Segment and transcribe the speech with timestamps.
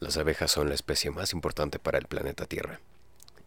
[0.00, 2.80] Las abejas son la especie más importante para el planeta Tierra.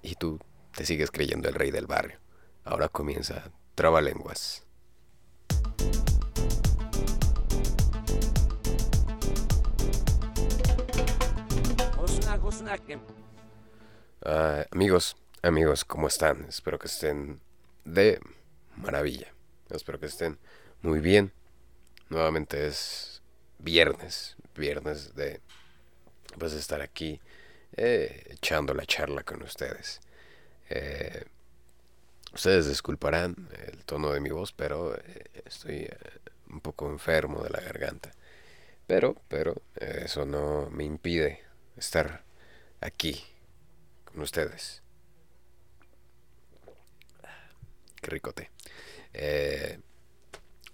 [0.04, 0.40] Y tú
[0.76, 2.20] te sigues creyendo el rey del barrio.
[2.64, 4.64] Ahora comienza Trabalenguas.
[14.24, 16.46] Uh, amigos, amigos, ¿cómo están?
[16.48, 17.42] Espero que estén
[17.84, 18.20] de
[18.76, 19.34] maravilla.
[19.72, 20.38] Espero que estén
[20.84, 21.34] muy bien.
[22.10, 23.24] Nuevamente es
[23.58, 25.42] viernes, viernes de
[26.38, 27.20] pues estar aquí
[27.76, 30.02] eh, echando la charla con ustedes.
[30.70, 31.26] Eh,
[32.34, 35.90] ustedes disculparán el tono de mi voz, pero eh, estoy
[36.50, 38.12] un poco enfermo de la garganta.
[38.86, 41.42] Pero, pero eso no me impide
[41.78, 42.24] estar
[42.82, 43.24] aquí
[44.06, 44.82] con ustedes.
[48.02, 48.52] Qué ricote.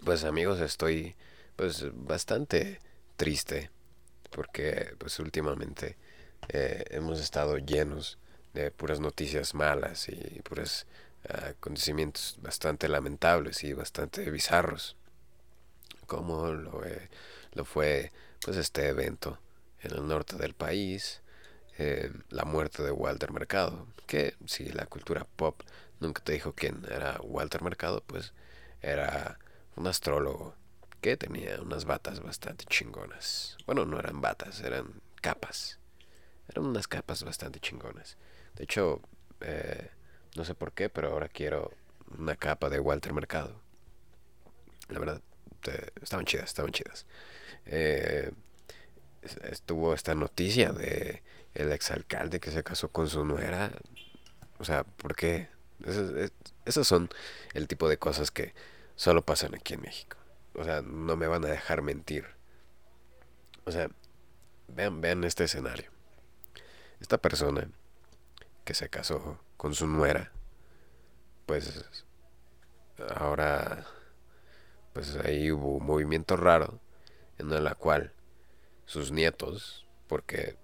[0.04, 1.16] pues amigos, estoy
[1.56, 2.80] pues bastante
[3.16, 3.70] triste
[4.30, 5.98] porque pues últimamente
[6.50, 8.18] eh, hemos estado llenos
[8.54, 10.86] de puras noticias malas y puros
[11.28, 14.96] acontecimientos bastante lamentables y bastante bizarros
[16.08, 17.10] como lo, eh,
[17.54, 18.12] lo fue
[18.44, 19.38] pues este evento
[19.82, 21.22] en el norte del país
[21.78, 25.62] eh, la muerte de Walter Mercado que si la cultura pop
[26.00, 28.34] nunca te dijo quién era Walter Mercado pues
[28.82, 29.40] era
[29.76, 30.56] un astrólogo
[31.00, 33.58] que tenía unas batas bastante chingonas.
[33.66, 35.80] Bueno, no eran batas, eran capas.
[36.50, 38.18] Eran unas capas bastante chingonas.
[38.56, 39.02] De hecho,
[39.42, 39.90] eh,
[40.36, 41.72] no sé por qué, pero ahora quiero
[42.18, 43.62] una capa de Walter Mercado.
[44.90, 45.22] La verdad,
[46.02, 47.06] estaban chidas, estaban chidas.
[47.66, 48.32] Eh,
[49.44, 53.72] estuvo esta noticia de el exalcalde que se casó con su nuera.
[54.58, 55.50] O sea, ¿por qué?
[56.66, 57.10] Esas son
[57.54, 58.54] el tipo de cosas que
[58.96, 60.19] solo pasan aquí en México
[60.54, 62.26] o sea, no me van a dejar mentir.
[63.66, 63.90] O sea,
[64.68, 65.92] vean, vean este escenario.
[67.00, 67.70] Esta persona
[68.66, 70.32] que se casó con su nuera,
[71.46, 71.86] pues
[73.16, 73.86] ahora,
[74.94, 76.80] pues ahí hubo un movimiento raro
[77.38, 78.14] en el cual
[78.86, 80.58] sus nietos, porque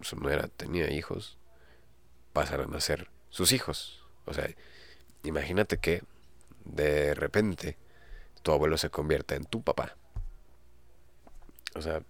[0.00, 1.38] su nuera tenía hijos,
[2.32, 4.06] pasaron a ser sus hijos.
[4.26, 4.48] O sea,
[5.24, 6.02] imagínate que
[6.64, 7.76] de repente
[8.42, 9.96] tu abuelo se convierta en tu papá.
[11.74, 12.02] O sea,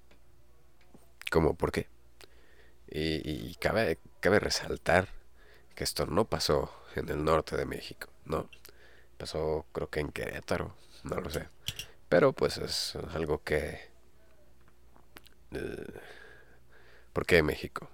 [1.31, 1.55] ¿cómo?
[1.55, 1.89] ¿Por qué?
[2.93, 5.09] Y, cabe, cabe resaltar
[5.75, 8.51] que esto no pasó en el norte de México, no.
[9.17, 10.75] Pasó creo que en Querétaro,
[11.05, 11.49] no lo sé.
[12.09, 13.91] Pero pues es algo que...
[15.53, 16.01] Eh,
[17.13, 17.89] ¿Por qué México?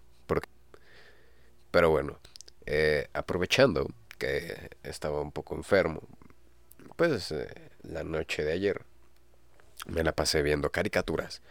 [1.77, 2.19] Pero bueno,
[2.65, 3.87] eh, aprovechando
[4.19, 6.01] que estaba un poco enfermo,
[6.97, 8.83] pues eh, la noche de ayer
[9.87, 11.43] me la pasé viendo caricaturas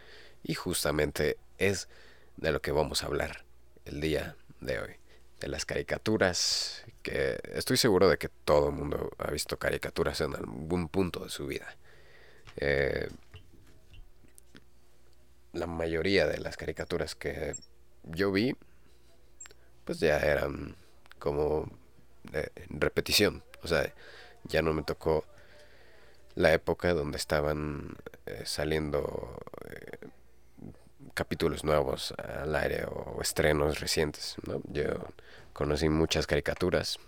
[0.43, 1.87] y justamente es
[2.37, 3.45] de lo que vamos a hablar
[3.85, 4.95] el día de hoy.
[5.39, 10.35] De las caricaturas que estoy seguro de que todo el mundo ha visto caricaturas en
[10.35, 11.75] algún punto de su vida.
[12.57, 13.09] Eh,
[15.53, 17.55] la mayoría de las caricaturas que
[18.03, 18.55] yo vi
[19.83, 20.75] pues ya eran
[21.19, 21.69] como
[22.23, 23.43] de repetición.
[23.61, 23.93] O sea,
[24.43, 25.25] ya no me tocó
[26.35, 29.37] la época donde estaban eh, saliendo
[29.69, 30.07] eh,
[31.13, 34.35] capítulos nuevos al aire o estrenos recientes.
[34.45, 34.61] ¿no?
[34.65, 34.83] Yo
[35.53, 36.99] conocí muchas caricaturas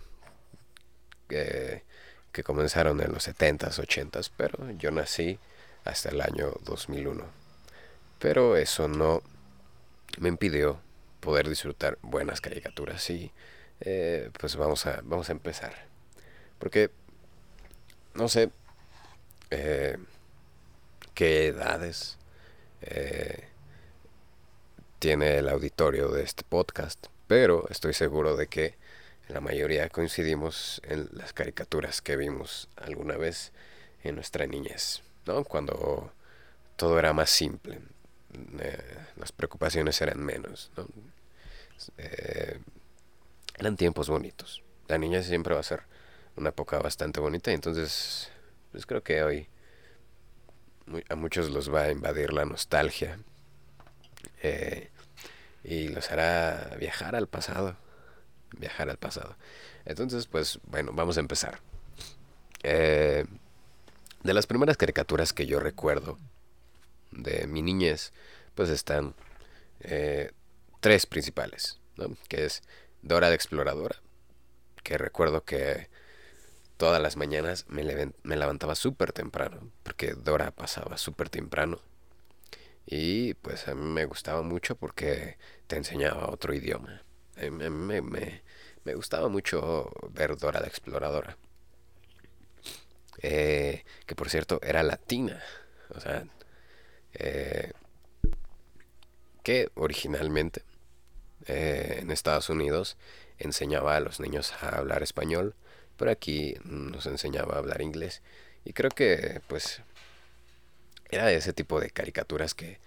[1.28, 1.82] que
[2.42, 5.38] comenzaron en los 70s, 80s, pero yo nací
[5.84, 7.24] hasta el año 2001.
[8.18, 9.22] Pero eso no
[10.18, 10.80] me impidió
[11.20, 13.32] poder disfrutar buenas caricaturas y
[13.80, 15.72] eh, pues vamos a, vamos a empezar.
[16.58, 16.90] Porque,
[18.14, 18.50] no sé,
[19.50, 19.96] eh,
[21.14, 22.18] qué edades
[22.82, 23.48] eh,
[24.98, 28.74] tiene el auditorio de este podcast, pero estoy seguro de que
[29.28, 33.52] la mayoría coincidimos en las caricaturas que vimos alguna vez
[34.02, 35.44] en nuestra niñez, ¿no?
[35.44, 36.12] Cuando
[36.76, 37.80] todo era más simple,
[38.60, 40.70] eh, las preocupaciones eran menos,
[43.58, 44.62] eran tiempos bonitos.
[44.88, 45.82] La niñez siempre va a ser
[46.36, 48.30] una época bastante bonita y entonces
[48.72, 49.48] pues creo que hoy
[51.08, 53.18] a muchos los va a invadir la nostalgia
[54.42, 54.90] eh,
[55.64, 57.76] y los hará viajar al pasado.
[58.52, 59.36] Viajar al pasado.
[59.84, 61.60] Entonces, pues bueno, vamos a empezar.
[62.62, 63.26] Eh,
[64.22, 66.18] de las primeras caricaturas que yo recuerdo
[67.10, 68.12] de mi niñez,
[68.54, 69.14] pues están
[69.80, 70.32] eh,
[70.80, 71.78] tres principales,
[72.28, 72.62] que es
[73.02, 73.96] Dora de Exploradora,
[74.82, 75.88] que recuerdo que
[76.78, 77.84] todas las mañanas me,
[78.36, 81.80] levantaba súper temprano, porque Dora pasaba súper temprano.
[82.86, 85.36] Y pues a mí me gustaba mucho porque
[85.66, 87.02] te enseñaba otro idioma.
[87.36, 88.42] A mí me, me,
[88.84, 91.36] me gustaba mucho ver Dora la Exploradora.
[93.20, 95.42] Eh, que por cierto era latina.
[95.90, 96.24] O sea,
[97.14, 97.72] eh,
[99.42, 100.62] que originalmente
[101.46, 102.96] eh, en Estados Unidos
[103.38, 105.54] enseñaba a los niños a hablar español,
[105.98, 108.22] pero aquí nos enseñaba a hablar inglés.
[108.64, 109.82] Y creo que pues
[111.10, 112.78] era ese tipo de caricaturas que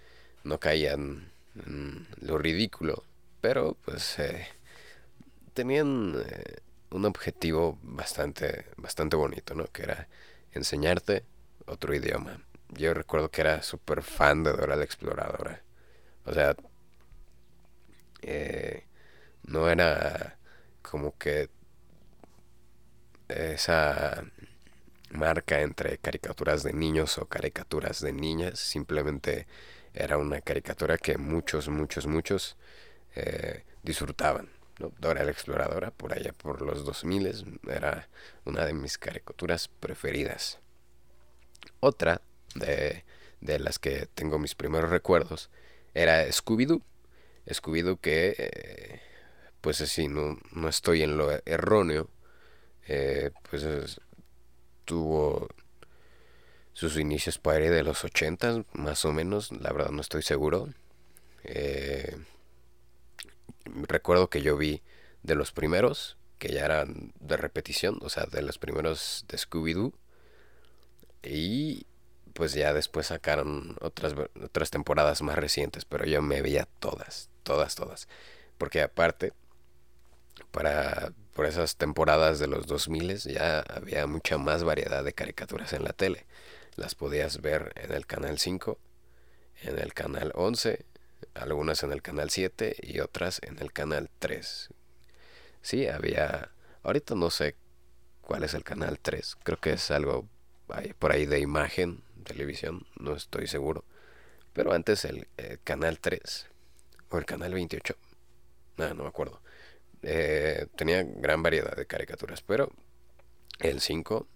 [0.44, 1.30] no caían
[1.66, 3.04] en lo ridículo,
[3.40, 4.48] pero pues eh,
[5.54, 6.56] tenían eh,
[6.90, 9.66] un objetivo bastante, bastante bonito, ¿no?
[9.66, 10.08] Que era
[10.52, 11.24] enseñarte
[11.66, 12.40] otro idioma.
[12.70, 15.62] Yo recuerdo que era súper fan de Dora la Exploradora.
[16.24, 16.56] O sea,
[18.22, 18.84] eh,
[19.44, 20.38] no era
[20.82, 21.50] como que
[23.32, 24.24] esa
[25.10, 29.46] marca entre caricaturas de niños o caricaturas de niñas, simplemente
[29.94, 32.56] era una caricatura que muchos, muchos, muchos
[33.14, 34.50] eh, disfrutaban.
[34.98, 38.08] Dora la Exploradora, por allá por los 2000, era
[38.44, 40.58] una de mis caricaturas preferidas.
[41.78, 42.22] Otra
[42.54, 43.04] de,
[43.40, 45.50] de las que tengo mis primeros recuerdos
[45.94, 46.82] era Scooby-Doo.
[47.46, 49.00] Scooby-Doo que, eh,
[49.60, 52.08] pues así, no, no estoy en lo erróneo,
[52.88, 54.00] eh, pues
[54.84, 55.48] tuvo
[56.72, 60.68] sus inicios por ahí de los 80 más o menos, la verdad no estoy seguro.
[61.44, 62.16] Eh,
[63.64, 64.82] recuerdo que yo vi
[65.22, 69.92] de los primeros, que ya eran de repetición, o sea, de los primeros de Scooby-Doo.
[71.22, 71.86] Y
[72.32, 77.74] pues ya después sacaron otras, otras temporadas más recientes, pero yo me veía todas, todas,
[77.74, 78.08] todas.
[78.58, 79.32] Porque aparte,
[80.50, 85.84] para por esas temporadas de los 2000 ya había mucha más variedad de caricaturas en
[85.84, 86.26] la tele.
[86.76, 88.78] Las podías ver en el canal 5,
[89.62, 90.84] en el canal 11,
[91.34, 94.70] algunas en el canal 7 y otras en el canal 3.
[95.62, 96.50] Sí, había...
[96.82, 97.56] Ahorita no sé
[98.20, 99.36] cuál es el canal 3.
[99.42, 100.28] Creo que es algo
[100.98, 103.84] por ahí de imagen, televisión, no estoy seguro.
[104.52, 105.28] Pero antes el,
[105.64, 106.46] canal 3
[107.10, 107.94] o el canal 28.
[108.78, 109.41] No, no me acuerdo
[110.02, 112.70] eh, tenía gran variedad de caricaturas, pero
[113.60, 114.28] el 5,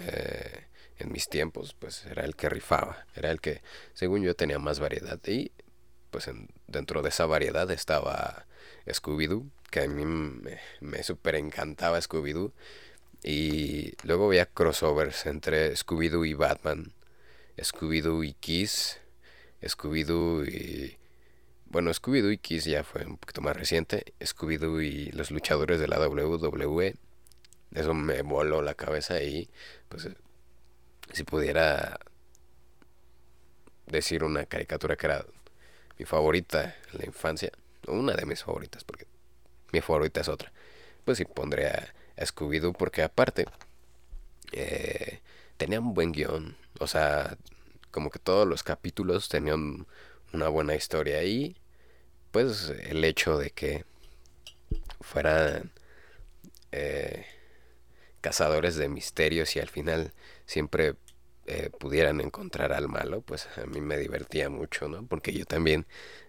[0.00, 0.66] eh,
[0.98, 3.62] en mis tiempos, pues era el que rifaba, era el que,
[3.94, 5.20] según yo, tenía más variedad.
[5.26, 5.52] Y
[6.10, 6.28] pues
[6.66, 8.46] dentro de esa variedad estaba
[8.86, 12.52] Scooby-Doo, que a mí me, me súper encantaba Scooby-Doo.
[13.24, 16.92] Y luego había crossovers entre Scooby-Doo y Batman,
[17.56, 18.98] Scooby-Doo y Kiss,
[19.62, 20.98] Scooby-Doo y
[21.72, 24.14] bueno, Scooby-Doo y Kiss ya fue un poquito más reciente.
[24.20, 26.96] Scooby-Doo y los luchadores de la WWE.
[27.74, 29.48] Eso me voló la cabeza y
[29.88, 30.06] pues
[31.12, 31.98] si pudiera
[33.86, 35.24] decir una caricatura que era
[35.98, 37.50] mi favorita en la infancia,
[37.88, 39.06] una de mis favoritas, porque
[39.72, 40.52] mi favorita es otra,
[41.04, 43.46] pues sí pondré a, Scooby-Doo porque aparte
[44.52, 45.20] eh,
[45.56, 47.36] tenía un buen guion, o sea,
[47.90, 49.86] como que todos los capítulos tenían
[50.32, 51.56] una buena historia y
[52.32, 53.84] pues el hecho de que
[55.00, 55.70] fueran
[56.72, 57.26] eh,
[58.20, 60.12] cazadores de misterios y al final
[60.46, 60.94] siempre
[61.46, 65.06] eh, pudieran encontrar al malo, pues a mí me divertía mucho, ¿no?
[65.06, 65.86] Porque yo también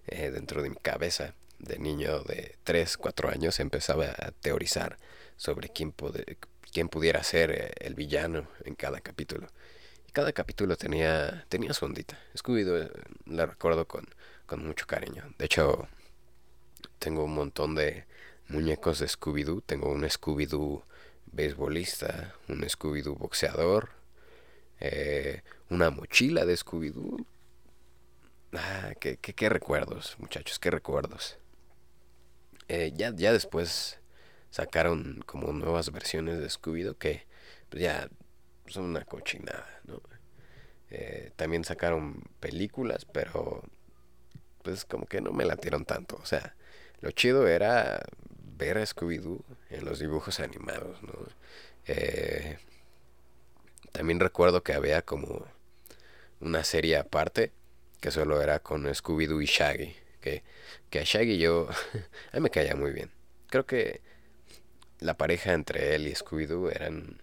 [0.08, 4.98] eh, dentro de mi cabeza de niño de 3, 4 años empezaba a teorizar
[5.38, 5.94] sobre quién,
[6.74, 9.48] quién pudiera ser el villano en cada capítulo.
[10.08, 12.20] Y cada capítulo tenía, tenía su ondita.
[12.36, 12.92] Scooby-Doo
[13.28, 14.06] la recuerdo con,
[14.46, 15.34] con mucho cariño.
[15.38, 15.88] De hecho,
[17.04, 18.06] tengo un montón de
[18.48, 19.62] muñecos de Scooby-Doo.
[19.62, 20.86] Tengo un Scooby-Doo
[21.34, 23.90] beisbolista, un Scooby-Doo boxeador,
[24.80, 27.26] eh, una mochila de Scooby-Doo.
[28.54, 31.38] Ah, qué, qué, recuerdos, muchachos, qué recuerdos.
[32.70, 34.00] Eh, ya, ya después
[34.50, 37.28] sacaron como nuevas versiones de Scooby-Doo que
[37.68, 38.08] pues ya
[38.68, 40.02] son una cochinada, ¿no?
[40.90, 43.62] Eh, también sacaron películas, pero
[44.62, 46.16] pues como que no me latieron tanto.
[46.22, 46.56] O sea,
[47.04, 48.02] lo chido era
[48.58, 51.14] ver a Scooby-Doo en los dibujos animados, ¿no?
[51.86, 52.58] Eh,
[53.92, 55.46] también recuerdo que había como
[56.40, 57.52] una serie aparte
[58.00, 59.94] que solo era con Scooby-Doo y Shaggy.
[60.22, 60.44] Que,
[60.90, 61.68] que a Shaggy yo...
[62.32, 63.12] a mí me caía muy bien.
[63.48, 64.00] Creo que
[65.00, 67.20] la pareja entre él y Scooby-Doo eran...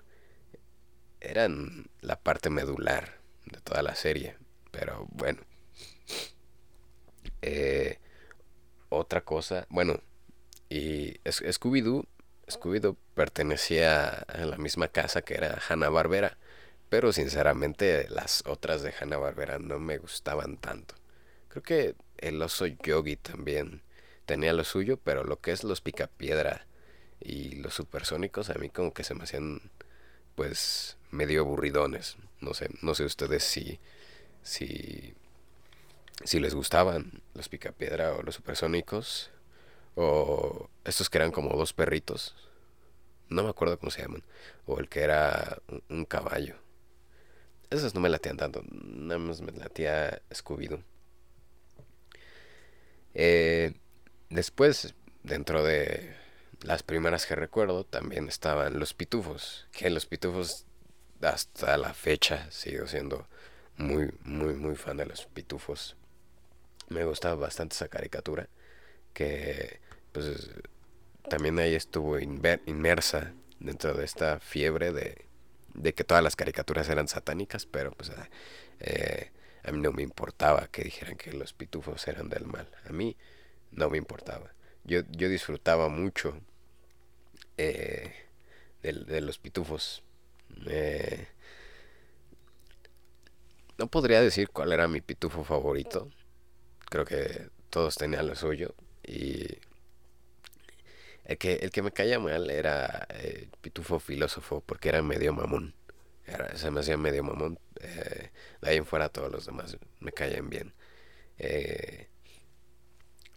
[1.22, 4.36] Eran la parte medular de toda la serie.
[4.72, 5.40] Pero bueno.
[7.40, 7.98] Eh,
[8.90, 10.00] otra cosa, bueno,
[10.68, 12.06] y Scooby-Doo,
[12.48, 16.36] Scooby-Doo pertenecía a la misma casa que era Hanna-Barbera,
[16.88, 20.94] pero sinceramente las otras de Hanna-Barbera no me gustaban tanto.
[21.48, 23.82] Creo que el oso yogi también
[24.26, 26.66] tenía lo suyo, pero lo que es los picapiedra
[27.20, 29.60] y los supersónicos a mí como que se me hacían
[30.34, 32.16] pues medio aburridones.
[32.40, 33.80] No sé, no sé ustedes si
[34.42, 35.14] si
[36.24, 39.30] si les gustaban los picapiedra o los supersónicos
[39.94, 42.34] o estos que eran como dos perritos.
[43.28, 44.24] No me acuerdo cómo se llaman.
[44.66, 46.56] O el que era un caballo.
[47.70, 48.62] Esos no me latían tanto.
[48.70, 50.82] Nada más me latía Scooby-Doo.
[53.14, 53.74] Eh,
[54.28, 56.16] después, dentro de
[56.62, 59.68] las primeras que recuerdo, también estaban los pitufos.
[59.70, 60.66] Que los pitufos,
[61.22, 63.28] hasta la fecha, sigo siendo
[63.76, 65.96] muy, muy, muy fan de los pitufos.
[66.90, 68.48] Me gustaba bastante esa caricatura.
[69.14, 69.80] Que,
[70.12, 70.50] pues,
[71.28, 75.30] también ahí estuvo inmersa dentro de esta fiebre de
[75.74, 78.28] de que todas las caricaturas eran satánicas, pero pues ah,
[78.80, 79.30] eh,
[79.62, 82.68] a mí no me importaba que dijeran que los pitufos eran del mal.
[82.86, 83.16] A mí
[83.72, 84.52] no me importaba.
[84.84, 86.40] Yo, yo disfrutaba mucho
[87.56, 88.12] eh,
[88.82, 90.02] de, los pitufos.
[90.66, 91.28] Eh,
[93.78, 96.10] no podría decir cuál era mi pitufo favorito.
[96.90, 98.74] Creo que todos tenían lo suyo.
[99.02, 99.46] Y
[101.24, 105.74] el que, el que me caía mal era el pitufo filósofo porque era medio mamón.
[106.26, 107.58] Era, se me hacía medio mamón.
[107.80, 108.30] Eh,
[108.60, 110.74] de ahí en fuera todos los demás me caían bien.
[111.38, 112.08] Eh,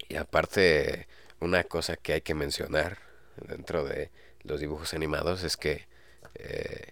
[0.10, 1.07] y aparte,
[1.39, 3.00] una cosa que hay que mencionar
[3.48, 4.12] dentro de
[4.43, 5.88] los dibujos animados es que
[6.36, 6.91] eh,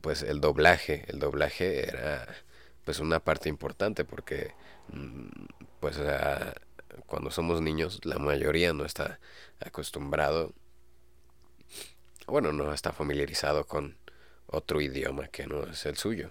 [0.00, 2.26] pues el doblaje, el doblaje era
[2.84, 4.52] pues una parte importante porque
[5.84, 5.98] pues
[7.04, 9.20] cuando somos niños la mayoría no está
[9.60, 10.54] acostumbrado
[12.26, 13.98] bueno no está familiarizado con
[14.46, 16.30] otro idioma que no es el suyo.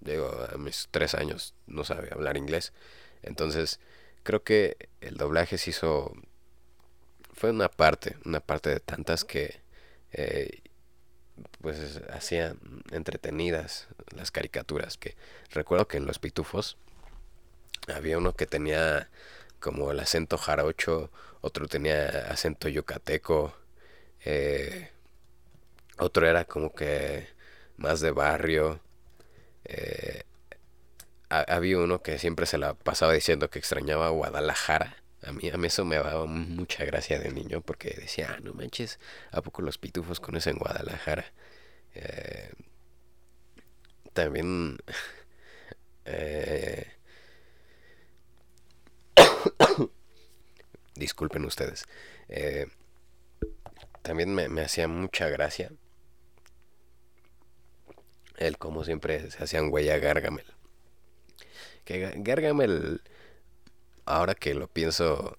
[0.00, 2.72] Digo a mis tres años no sabe hablar inglés.
[3.22, 3.78] Entonces
[4.22, 6.14] creo que el doblaje se hizo
[7.34, 9.60] fue una parte una parte de tantas que
[10.12, 10.62] eh,
[11.60, 12.58] pues hacían
[12.90, 15.14] entretenidas las caricaturas que
[15.50, 16.78] recuerdo que en los pitufos
[17.94, 19.08] había uno que tenía
[19.60, 23.54] como el acento jarocho, otro tenía acento yucateco,
[24.24, 24.90] eh,
[25.98, 27.26] otro era como que
[27.76, 28.80] más de barrio.
[29.64, 30.22] Eh,
[31.28, 34.96] había uno que siempre se la pasaba diciendo que extrañaba Guadalajara.
[35.22, 38.54] A mí, a mí eso me daba mucha gracia de niño porque decía, ah, no
[38.54, 38.98] manches,
[39.32, 41.26] ¿a poco los pitufos conocen Guadalajara?
[41.94, 42.52] Eh,
[44.12, 44.78] también
[50.94, 51.84] disculpen ustedes.
[52.28, 52.66] Eh,
[54.02, 55.70] también me, me, hacía mucha gracia
[58.38, 60.46] el como siempre se hacían huella Gargamel.
[61.84, 63.02] Que Gargamel,
[64.04, 65.38] ahora que lo pienso,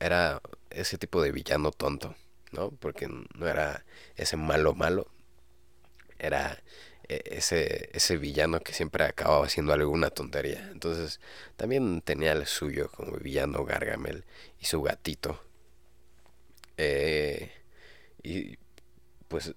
[0.00, 2.14] era ese tipo de villano tonto,
[2.52, 2.70] ¿no?
[2.70, 3.84] Porque no era
[4.16, 5.08] ese malo malo,
[6.18, 6.62] era
[7.08, 10.68] ese, ese villano que siempre acababa haciendo alguna tontería.
[10.72, 11.20] Entonces
[11.56, 14.24] también tenía el suyo como villano Gargamel
[14.60, 15.40] y su gatito.
[16.76, 17.52] Eh,
[18.22, 18.56] y
[19.28, 19.54] pues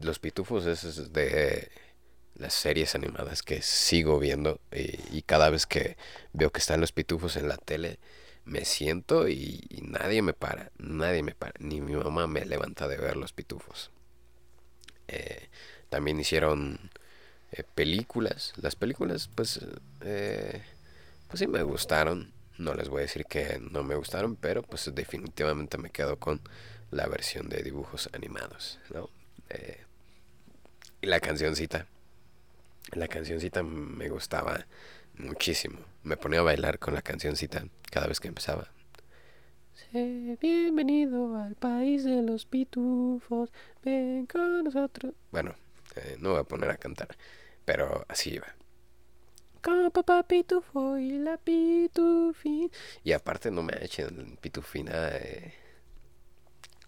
[0.00, 1.70] los pitufos es de
[2.34, 5.96] las series animadas que sigo viendo y, cada vez que
[6.32, 7.98] veo que están los pitufos en la tele
[8.44, 12.88] me siento y, y nadie me para, nadie me para, ni mi mamá me levanta
[12.88, 13.90] de ver los pitufos.
[15.08, 15.48] Eh,
[15.94, 16.90] también hicieron
[17.52, 18.52] eh, películas.
[18.60, 19.60] Las películas, pues,
[20.00, 20.60] eh,
[21.28, 22.32] pues sí me gustaron.
[22.58, 26.40] No les voy a decir que no me gustaron, pero pues definitivamente me quedo con
[26.90, 29.08] la versión de dibujos animados, ¿no?
[31.00, 31.86] y la cancioncita.
[32.94, 34.66] La cancioncita me gustaba
[35.16, 35.78] muchísimo.
[36.02, 38.68] Me ponía a bailar con la cancioncita cada vez que empezaba
[40.40, 43.50] bienvenido al país de los pitufos,
[43.84, 45.14] ven con nosotros.
[45.30, 45.54] Bueno,
[45.96, 47.08] eh, no voy a poner a cantar,
[47.64, 48.46] pero así iba.
[50.98, 52.68] Y la pitufina.
[53.02, 54.92] Y aparte no me echen pitufina.
[55.16, 55.54] Eh,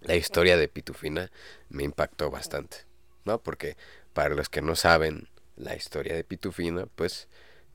[0.03, 1.31] la historia de pitufina
[1.71, 2.79] me impactó bastante,
[3.25, 3.43] ¿no?
[3.43, 3.77] Porque
[4.13, 7.29] para los que no saben la historia de pitufina, pues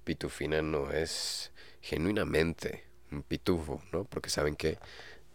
[0.03, 4.03] pitufina no es genuinamente un pitufo, ¿no?
[4.05, 4.77] Porque saben que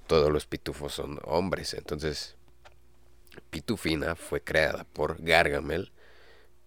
[0.07, 1.75] todos los pitufos son hombres.
[1.75, 2.37] Entonces,
[3.50, 5.93] Pitufina fue creada por Gargamel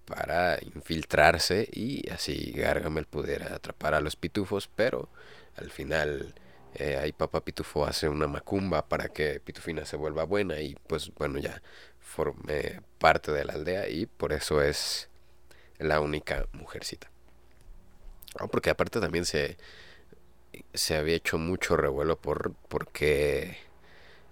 [0.05, 5.09] para infiltrarse y así Gargamel pudiera atrapar a los pitufos, pero
[5.55, 6.33] al final
[6.75, 11.13] eh, ahí Papá Pitufo hace una macumba para que Pitufina se vuelva buena y pues
[11.15, 11.61] bueno ya
[11.99, 15.09] forme parte de la aldea y por eso es
[15.77, 17.09] la única mujercita.
[18.51, 19.57] Porque aparte también se,
[20.73, 23.57] se había hecho mucho revuelo por porque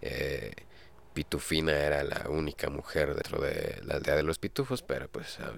[0.02, 0.54] eh,
[1.18, 5.58] Pitufina era la única mujer dentro de la aldea de los pitufos, pero pues ah,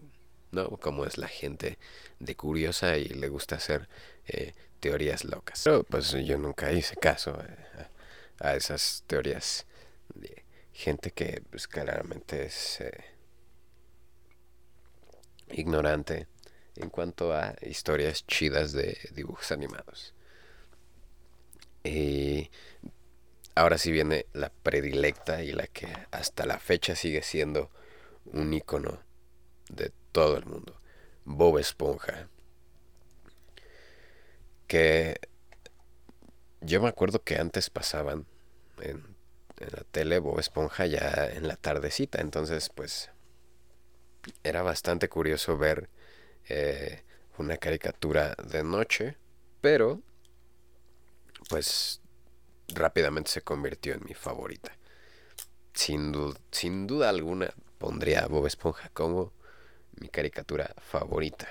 [0.52, 1.78] no, como es la gente
[2.18, 3.90] de curiosa y le gusta hacer
[4.26, 5.60] eh, teorías locas.
[5.66, 7.38] Pero pues yo nunca hice caso
[8.40, 9.68] a, esas teorías
[10.16, 13.04] de gente que pues claramente es eh,
[15.52, 16.30] ignorante
[16.78, 20.14] en cuanto a historias chidas de dibujos animados.
[21.84, 22.50] Y
[23.60, 27.70] ahora sí viene la predilecta y la que hasta la fecha sigue siendo
[28.26, 29.04] un icono
[29.70, 30.80] de todo el mundo.
[31.26, 32.30] Bob Esponja.
[34.66, 35.20] Que
[36.62, 38.28] yo me acuerdo que antes pasaban
[38.82, 39.18] en,
[39.58, 42.22] la tele Bob Esponja ya en la tardecita.
[42.22, 43.10] Entonces pues
[44.42, 45.90] era bastante curioso ver
[46.48, 47.04] eh,
[47.38, 49.18] una caricatura de noche.
[49.60, 50.02] Pero
[51.50, 52.02] pues
[52.74, 54.72] rápidamente se convirtió en mi favorita.
[55.74, 56.14] Sin,
[56.52, 59.32] sin duda alguna pondría a Bob Esponja como
[60.00, 61.48] mi caricatura favorita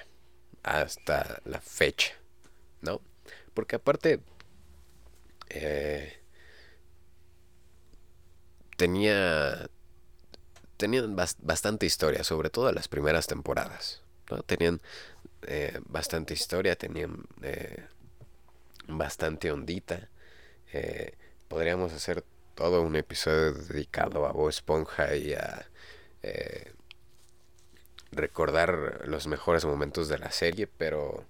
[0.62, 2.14] hasta la fecha,
[2.82, 3.00] ¿no?
[3.54, 4.20] Porque aparte
[5.50, 6.18] eh,
[8.76, 9.68] tenía
[10.76, 14.42] tenían bastante historia, sobre todo las primeras temporadas, ¿no?
[14.42, 14.80] Tenían
[15.42, 17.84] eh, bastante historia, tenían eh,
[18.86, 20.08] bastante ondita.
[20.72, 21.14] Eh,
[21.48, 25.66] podríamos hacer todo un episodio dedicado a Bob Esponja y a
[26.22, 26.72] eh,
[28.12, 31.24] recordar los mejores momentos de la serie, pero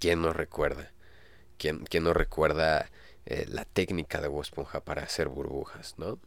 [0.00, 0.92] ¿quién nos recuerda?
[1.58, 2.90] ¿Quién, quién nos recuerda
[3.26, 6.18] eh, la técnica de Bob Esponja para hacer burbujas, no?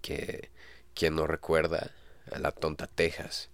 [0.00, 0.50] que,
[0.94, 1.92] ¿Quién nos recuerda
[2.32, 3.50] a la tonta Texas?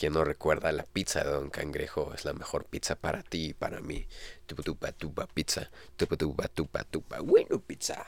[0.00, 2.14] ¿Quién no recuerda la pizza de Don Cangrejo?
[2.14, 4.08] Es la mejor pizza para ti y para mí.
[4.46, 5.70] Tupa tupa tupa pizza.
[5.94, 7.20] Tupa tupa tupa tupa.
[7.20, 8.06] Bueno pizza.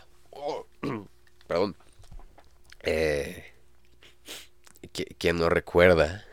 [1.47, 1.77] Perdón.
[2.83, 3.53] Eh,
[5.19, 6.25] ¿Quién no recuerda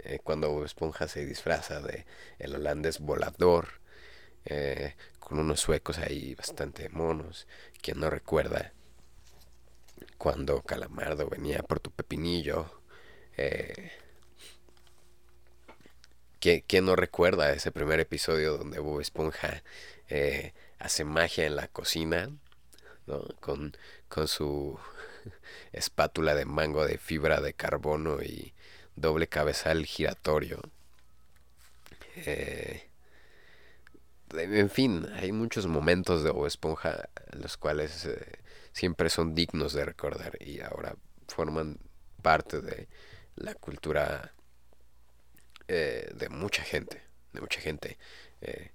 [0.00, 2.04] eh, cuando Esponja se disfraza de
[2.38, 3.68] el holandés volador?
[4.44, 7.46] Eh, con unos suecos ahí bastante monos.
[7.80, 8.74] ¿Quién no recuerda
[10.18, 12.82] cuando Calamardo venía por tu pepinillo?
[13.38, 13.92] Eh,
[16.68, 19.64] ¿Quién, no recuerda ese primer episodio donde Bob Esponja
[20.08, 22.30] eh, hace magia en la cocina?
[23.08, 23.24] ¿no?
[23.40, 23.76] Con,
[24.08, 24.78] con su
[25.72, 28.54] espátula de mango de fibra de carbono y
[28.94, 30.60] doble cabezal giratorio.
[32.14, 32.90] Eh,
[34.30, 38.38] en fin, hay muchos momentos de Bob Esponja los cuales eh,
[38.70, 40.94] siempre son dignos de recordar y ahora
[41.26, 41.78] forman
[42.22, 42.86] parte de
[43.34, 44.32] la cultura
[45.68, 47.02] eh, de mucha gente,
[47.32, 47.98] de mucha gente.
[48.40, 48.70] Eh,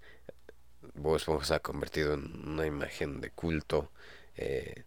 [0.96, 3.92] Bob Esponja se ha convertido en una imagen de culto.
[4.36, 4.84] Eh,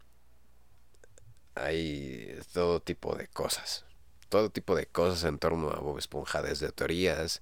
[1.55, 3.85] hay todo tipo de cosas,
[4.29, 7.41] todo tipo de cosas en torno a Bob Esponja, desde teorías,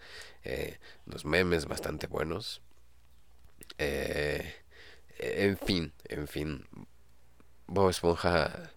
[1.07, 2.63] los memes bastante buenos.
[3.79, 6.67] en fin, en fin,
[7.67, 8.73] Bob Esponja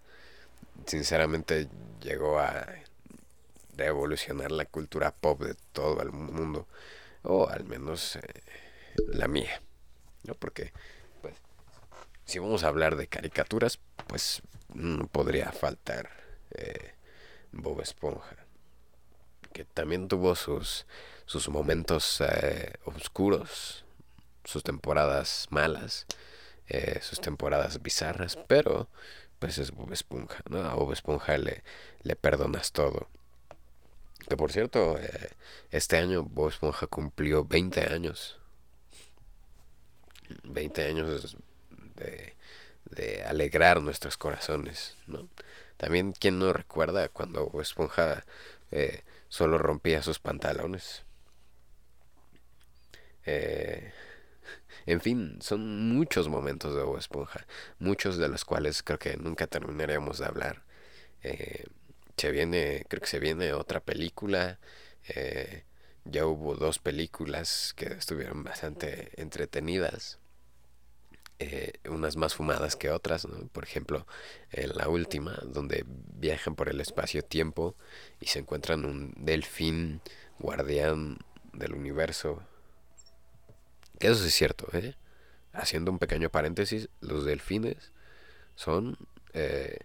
[0.86, 1.68] sinceramente
[2.00, 2.66] llegó a
[3.76, 6.66] revolucionar la cultura pop de todo el mundo,
[7.22, 8.20] o al menos eh,
[9.08, 9.60] la mía,
[10.24, 10.34] ¿no?
[10.34, 10.72] Porque,
[11.22, 11.34] pues,
[12.24, 14.42] si vamos a hablar de caricaturas, pues
[14.74, 16.10] no podría faltar
[16.52, 16.94] eh,
[17.52, 18.36] Bob Esponja,
[19.52, 20.86] que también tuvo sus,
[21.26, 23.84] sus momentos eh, oscuros,
[24.44, 26.06] sus temporadas malas,
[27.00, 28.88] sus temporadas bizarras, pero
[29.38, 30.58] pues es Bob Esponja, ¿no?
[30.64, 31.62] A Bob Esponja le,
[32.02, 33.08] le perdonas todo.
[34.28, 35.30] Que por cierto, eh,
[35.70, 38.38] este año Bob Esponja cumplió 20 años.
[40.44, 41.36] 20 años
[41.94, 42.34] de,
[42.90, 45.28] de alegrar nuestros corazones, ¿no?
[45.76, 48.24] También, ¿quién no recuerda cuando Bob Esponja
[48.70, 51.04] eh, solo rompía sus pantalones?
[53.26, 53.92] Eh,
[54.86, 57.46] en fin, son muchos momentos de Bob Esponja,
[57.78, 60.62] muchos de los cuales creo que nunca terminaremos de hablar.
[61.22, 61.64] Eh,
[62.16, 64.58] se viene, creo que se viene otra película.
[65.08, 65.64] Eh,
[66.04, 70.18] ya hubo dos películas que estuvieron bastante entretenidas.
[71.38, 74.06] Eh, unas más fumadas que otras, por ejemplo,
[74.52, 77.74] en la última, donde viajan por el espacio-tiempo
[78.20, 80.00] y se encuentran un delfín
[80.38, 81.18] guardián
[81.52, 82.42] del universo.
[83.98, 84.94] Que eso es cierto, ¿eh?
[85.52, 87.92] Haciendo un pequeño paréntesis, los delfines
[88.54, 88.96] son,
[89.34, 89.78] eh,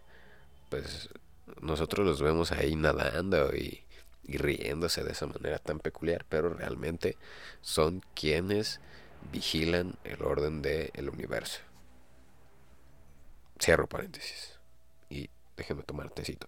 [0.69, 1.09] pues,
[1.61, 3.83] nosotros los vemos ahí nadando y,
[4.23, 7.17] riéndose de esa manera tan peculiar, pero realmente
[7.61, 8.79] son quienes
[9.31, 11.59] vigilan el orden del universo.
[13.59, 14.59] Cierro paréntesis.
[15.09, 16.47] Y déjenme tomar tecito.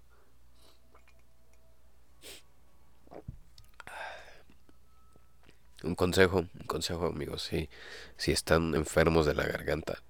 [5.84, 7.70] Un consejo, un consejo amigos, si,
[8.16, 10.02] si están enfermos de la garganta,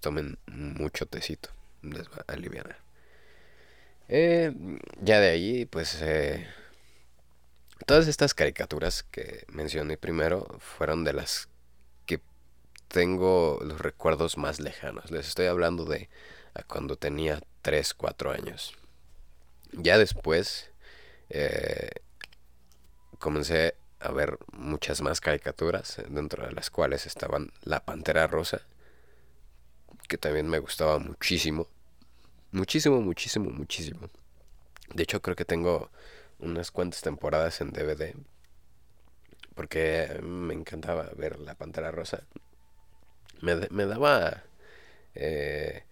[0.00, 1.50] tomen mucho tecito,
[1.82, 2.85] les va a aliviar.
[4.08, 4.52] Eh,
[5.00, 6.46] ya de ahí, pues eh,
[7.86, 11.48] todas estas caricaturas que mencioné primero fueron de las
[12.06, 12.20] que
[12.88, 15.10] tengo los recuerdos más lejanos.
[15.10, 16.08] Les estoy hablando de
[16.68, 18.74] cuando tenía 3, 4 años.
[19.72, 20.70] Ya después
[21.28, 21.90] eh,
[23.18, 28.62] comencé a ver muchas más caricaturas, dentro de las cuales estaban La Pantera Rosa,
[30.08, 31.68] que también me gustaba muchísimo.
[32.52, 34.08] Muchísimo, muchísimo, muchísimo.
[34.94, 35.90] De hecho, creo que tengo
[36.38, 38.14] unas cuantas temporadas en DVD.
[39.54, 42.24] Porque me encantaba ver La Pantera Rosa.
[43.40, 44.44] Me, me daba...
[45.14, 45.82] Eh,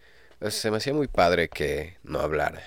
[0.51, 2.63] se me hacía muy padre que no hablara.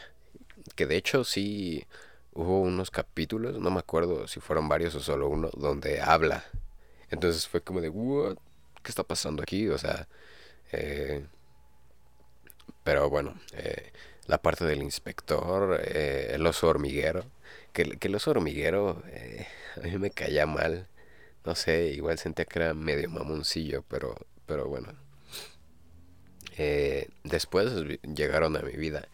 [0.75, 1.85] Que de hecho sí
[2.33, 6.43] hubo unos capítulos, no me acuerdo si fueron varios o solo uno, donde habla.
[7.09, 8.37] Entonces fue como de, What?
[8.83, 9.67] ¿qué está pasando aquí?
[9.69, 10.07] O sea,
[10.71, 11.25] eh,
[12.87, 13.91] pero bueno, eh,
[14.27, 17.25] la parte del inspector, eh, el oso hormiguero,
[17.73, 19.03] que, que el oso hormiguero
[19.75, 20.87] a mí me caía mal.
[21.43, 24.93] No sé, igual sentía que era medio mamoncillo, pero, pero bueno.
[27.25, 27.73] después
[28.03, 29.09] llegaron a mi vida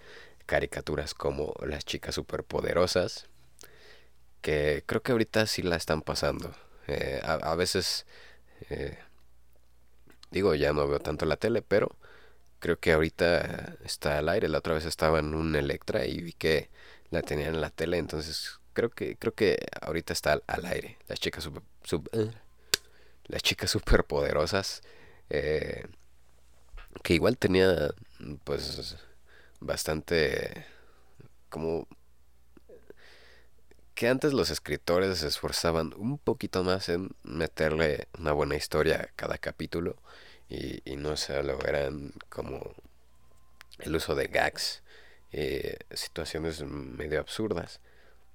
[0.46, 3.26] caricaturas como Las chicas superpoderosas,
[4.42, 6.54] que creo que ahorita sí la están pasando.
[6.86, 8.06] Eh, a, veces,
[8.70, 9.00] eh,
[10.30, 11.96] digo, ya no veo tanto la tele, pero
[12.64, 14.48] creo que ahorita está al aire.
[14.48, 16.70] La otra vez estaba en un Electra y vi que
[17.10, 20.98] la tenían en la tele, entonces creo que creo que ahorita está al, aire.
[21.10, 21.44] Las chicas
[21.84, 22.32] super, eh,
[23.26, 24.82] las chicas superpoderosas
[25.30, 27.94] que igual tenía
[28.46, 28.96] pues
[29.60, 30.66] bastante
[31.50, 31.86] como
[33.94, 39.08] que antes los escritores se esforzaban un poquito más en meterle una buena historia a
[39.16, 39.98] cada capítulo
[40.54, 42.76] y, no solo eran como
[43.80, 44.84] el uso de gags
[45.32, 47.82] eh, situaciones medio absurdas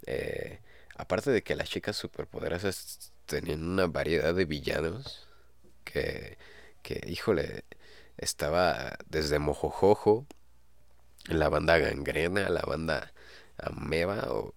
[0.06, 0.60] eh,
[0.96, 5.28] aparte de que las chicas superpoderosas tenían una variedad de villanos
[5.84, 6.36] que,
[6.82, 7.64] que híjole
[8.18, 10.26] estaba desde Mojojojo
[11.28, 13.12] la banda Gangrena, la banda
[13.58, 14.54] Ameba o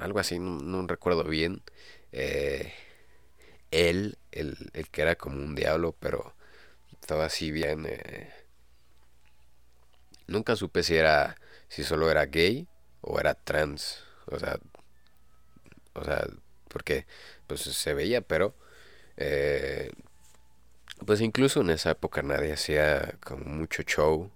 [0.00, 1.62] algo así, no, recuerdo bien.
[2.12, 2.72] Eh,
[3.70, 6.34] él, el, el, que era como un diablo, pero
[7.06, 7.86] estaba así bien...
[7.86, 8.28] Eh,
[10.26, 11.36] nunca supe si era,
[11.68, 12.66] si solo era gay
[13.00, 14.58] o era trans, o sea,
[15.94, 16.26] o sea,
[16.66, 17.06] porque
[17.46, 18.56] pues se veía, pero
[19.16, 19.92] eh,
[21.06, 24.32] pues incluso en esa época nadie hacía como mucho show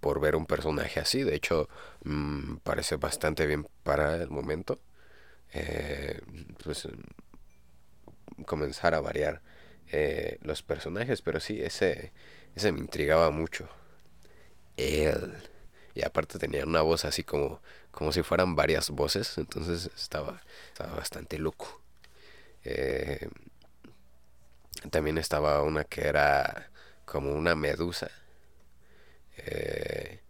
[0.00, 1.24] por ver un personaje así.
[1.24, 1.68] De hecho,
[2.04, 4.80] mm, parece bastante bien para el momento.
[5.52, 6.20] Eh,
[6.62, 6.88] pues
[8.46, 9.42] comenzar a variar
[9.92, 12.12] eh, los personajes, pero sí, ese,
[12.54, 13.68] ese me intrigaba mucho.
[14.76, 15.34] Él.
[15.94, 17.60] Y aparte tenía una voz así como,
[17.92, 21.80] como si fueran varias voces, entonces estaba, estaba bastante loco.
[22.64, 23.28] Eh,
[24.90, 26.70] también estaba una que era
[27.04, 28.10] como una medusa
[29.36, 30.20] eh,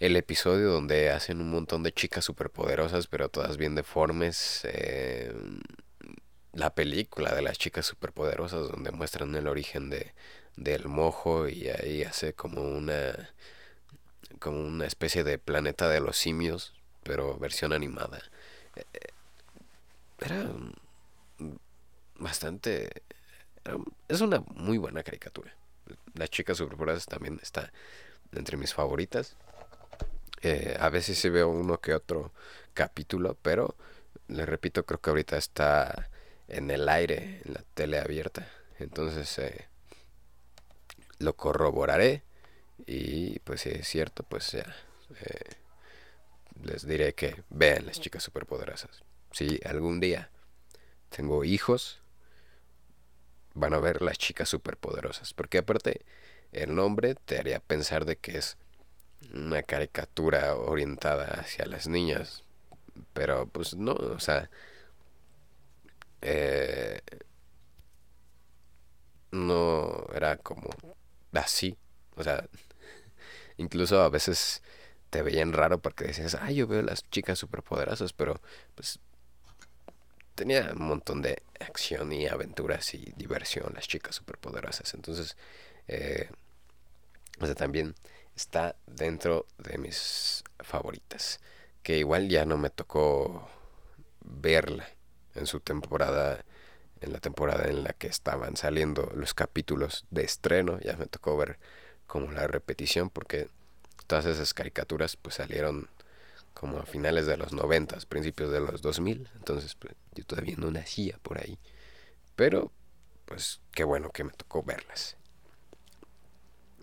[0.00, 4.60] el episodio donde hacen un montón de chicas superpoderosas, pero todas bien deformes.
[4.64, 5.32] Eh,
[6.56, 10.14] la película de las chicas superpoderosas, donde muestran el origen de,
[10.56, 13.30] del mojo y ahí hace como una
[14.38, 18.20] como una especie de planeta de los simios, pero versión animada.
[18.74, 18.84] Eh,
[20.18, 20.46] era
[22.18, 23.02] bastante...
[24.08, 25.54] es una muy buena caricatura.
[26.14, 27.72] Las chicas superpoderosas también está
[28.32, 29.36] entre mis favoritas.
[30.42, 32.32] Eh, a veces sí veo uno que otro
[32.74, 33.76] capítulo, pero
[34.28, 36.10] les repito, creo que ahorita está
[36.48, 38.48] en el aire, en la tele abierta.
[38.78, 39.68] Entonces eh,
[41.18, 42.22] lo corroboraré
[42.86, 44.76] y pues si es cierto, pues ya
[45.20, 45.56] eh,
[46.62, 49.02] les diré que vean las chicas superpoderosas.
[49.32, 50.30] Si algún día
[51.08, 52.00] tengo hijos,
[53.54, 55.34] van a ver las chicas superpoderosas.
[55.34, 56.04] Porque aparte,
[56.52, 58.56] el nombre te haría pensar de que es
[59.32, 62.44] una caricatura orientada hacia las niñas.
[63.12, 64.50] Pero pues no, o sea...
[66.22, 67.00] Eh,
[69.30, 70.70] no era como
[71.32, 71.76] así.
[72.16, 72.48] O sea,
[73.56, 74.62] incluso a veces
[75.10, 78.40] te veían raro porque decías, ah, yo veo las chicas superpoderosas, pero
[78.74, 79.00] pues
[80.34, 84.94] tenía un montón de acción y aventuras y diversión las chicas superpoderosas.
[84.94, 85.36] Entonces,
[85.88, 86.28] eh,
[87.40, 87.94] o sea, también
[88.34, 91.40] está dentro de mis favoritas.
[91.82, 93.48] Que igual ya no me tocó
[94.20, 94.88] verla
[95.36, 96.44] en su temporada,
[97.00, 100.78] en la temporada en la que estaban saliendo los capítulos de estreno.
[100.80, 101.58] Ya me tocó ver
[102.06, 103.48] como la repetición porque
[104.06, 105.88] todas esas caricaturas pues salieron
[106.54, 109.28] como a finales de los 90, principios de los 2000.
[109.36, 111.58] Entonces pues, yo todavía no nacía por ahí.
[112.34, 112.72] Pero
[113.26, 115.16] pues qué bueno que me tocó verlas.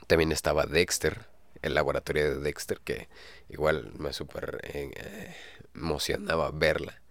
[0.08, 1.26] También estaba Dexter,
[1.62, 3.08] el laboratorio de Dexter, que
[3.50, 5.36] igual me super eh,
[5.74, 7.02] emocionaba verla.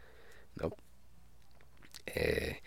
[0.57, 0.71] ¿no?
[2.07, 2.61] Eh,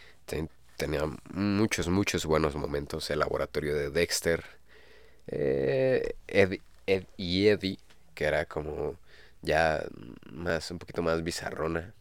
[0.78, 4.44] tenía muchos, muchos buenos momentos el laboratorio de Dexter.
[5.28, 6.60] Eh, Ed,
[7.18, 7.80] y Eddie,
[8.14, 8.98] que era como
[9.42, 9.84] ya
[10.32, 11.94] más, un poquito más bizarrona.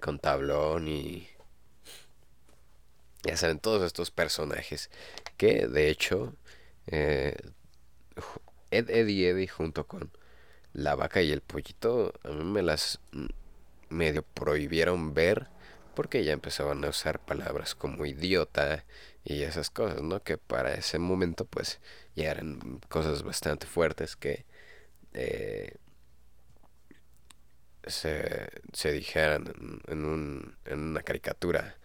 [0.00, 1.28] Con tablón y...
[3.24, 4.90] Ya saben, todos estos personajes
[5.36, 6.34] que de hecho
[6.88, 7.36] eh,
[8.70, 10.10] Ed, Ed y Eddie junto con
[10.72, 13.00] la vaca y el pollito, a mí me las
[13.90, 15.48] medio prohibieron ver
[15.94, 18.84] porque ya empezaban a usar palabras como idiota
[19.24, 20.22] y esas cosas, ¿no?
[20.22, 21.80] Que para ese momento pues
[22.16, 24.44] ya eran cosas bastante fuertes que
[25.14, 25.76] eh,
[27.86, 31.76] se, se dijeran en, un, en una caricatura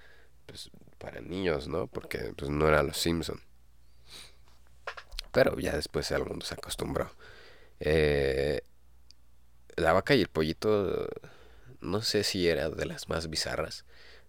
[0.46, 1.88] pues, para niños, ¿no?
[1.88, 3.42] Porque pues no era los Simpson.
[5.32, 7.12] Pero ya después el se acostumbró.
[7.80, 8.62] Eh,
[9.76, 11.08] la vaca y el pollito,
[11.82, 13.86] no sé si era de las más bizarras,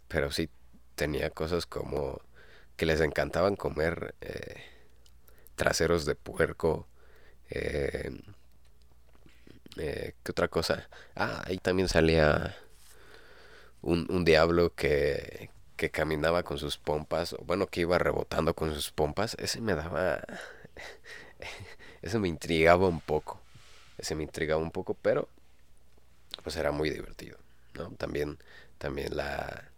[0.09, 0.51] pero sí
[0.97, 2.21] tenía cosas como
[2.77, 4.57] que les encantaban comer eh,
[5.57, 6.89] traseros de puerco.
[7.51, 8.13] Eh,
[9.77, 10.89] ¿Qué otra cosa?
[11.15, 12.57] Ah, ahí también salía
[13.83, 18.91] un, un diablo que, que caminaba con sus pompas, bueno, que iba rebotando con sus
[18.91, 19.37] pompas.
[19.39, 20.21] Ese me daba
[22.03, 23.41] eso me intrigaba un poco.
[23.99, 25.29] Ese me intrigaba un poco, pero
[26.43, 27.39] pues era muy divertido.
[27.75, 27.91] ¿no?
[27.93, 28.39] También,
[28.79, 29.71] también la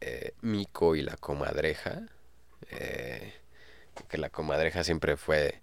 [0.00, 2.02] eh, Mico y la comadreja.
[2.70, 3.32] Eh,
[4.08, 5.62] que la comadreja siempre fue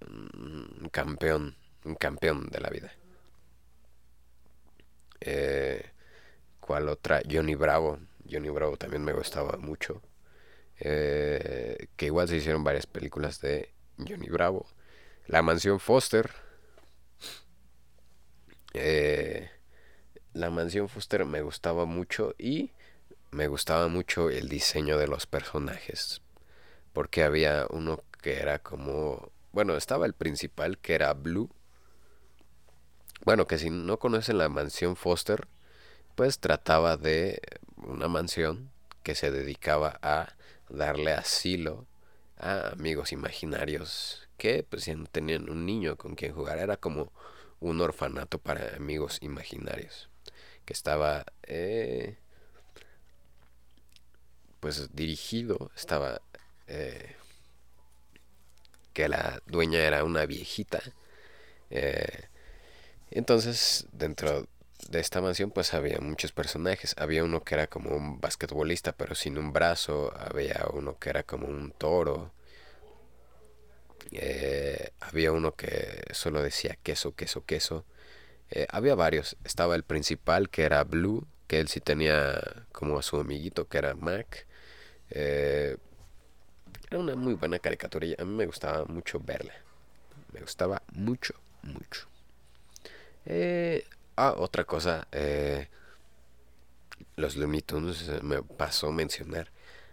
[0.00, 2.92] un campeón, un campeón de la vida.
[5.20, 5.84] Eh,
[6.60, 7.22] ¿Cuál otra?
[7.30, 7.98] Johnny Bravo.
[8.30, 10.02] Johnny Bravo también me gustaba mucho.
[10.80, 14.66] Eh, que igual se hicieron varias películas de Johnny Bravo.
[15.26, 16.30] La mansión Foster.
[18.74, 19.50] Eh,
[20.32, 22.72] la mansión Foster me gustaba mucho y
[23.30, 26.22] me gustaba mucho el diseño de los personajes.
[26.92, 29.30] Porque había uno que era como...
[29.52, 31.50] Bueno, estaba el principal que era Blue.
[33.24, 35.48] Bueno, que si no conocen la mansión Foster,
[36.14, 37.40] pues trataba de
[37.76, 38.70] una mansión
[39.02, 40.34] que se dedicaba a
[40.68, 41.86] darle asilo
[42.36, 46.58] a amigos imaginarios que pues tenían un niño con quien jugar.
[46.58, 47.12] Era como
[47.60, 50.08] un orfanato para amigos imaginarios
[50.64, 52.18] que estaba eh,
[54.60, 56.20] pues dirigido, estaba
[56.66, 57.16] eh,
[58.92, 60.82] que la dueña era una viejita.
[61.70, 62.28] Eh,
[63.10, 64.48] entonces, dentro
[64.90, 66.94] de esta mansión pues había muchos personajes.
[66.98, 70.12] Había uno que era como un basquetbolista pero sin un brazo.
[70.18, 72.32] Había uno que era como un toro.
[74.12, 77.84] Eh, había uno que solo decía queso, queso, queso.
[78.50, 79.36] Eh, había varios.
[79.44, 83.78] Estaba el principal que era Blue, que él sí tenía como a su amiguito que
[83.78, 84.46] era Mac.
[85.10, 85.76] Eh,
[86.90, 89.54] era una muy buena caricatura y a mí me gustaba mucho verla.
[90.32, 92.08] Me gustaba mucho, mucho.
[94.16, 95.06] Ah, otra cosa,
[97.16, 99.50] los Looney Tunes, me pasó mencionar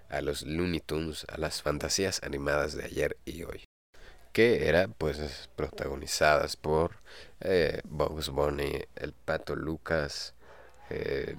[0.09, 3.65] a los Looney Tunes, a las fantasías animadas de ayer y hoy,
[4.35, 6.97] que eran pues protagonizadas por
[7.39, 10.33] eh, Bugs Bunny, el Pato Lucas,
[10.89, 11.37] eh,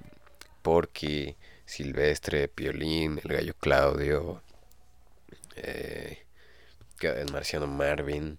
[0.62, 4.42] Porky, Silvestre, Piolín, el Gallo Claudio,
[5.56, 8.38] el Marciano Marvin,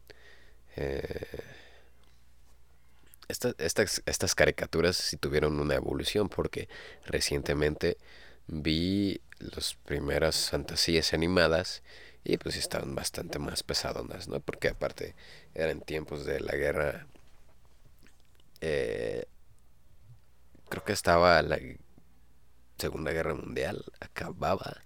[3.28, 6.68] estas, estas caricaturas sí tuvieron una evolución porque
[7.06, 7.98] recientemente
[8.48, 11.84] vi las primeras fantasías animadas
[12.24, 14.40] y pues estaban bastante más pesadonas, ¿no?
[14.40, 15.16] Porque aparte
[15.54, 17.08] eran tiempos de la guerra...
[18.62, 19.26] Eh,
[20.70, 21.60] creo que estaba la
[22.78, 24.82] Segunda Guerra Mundial, acababa,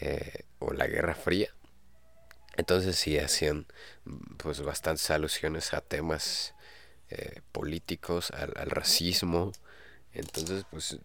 [0.00, 1.50] eh, o la Guerra Fría.
[2.56, 3.66] Entonces sí hacían
[4.38, 6.54] pues bastantes alusiones a temas
[7.10, 9.52] eh, políticos, al, racismo.
[10.12, 10.98] Entonces pues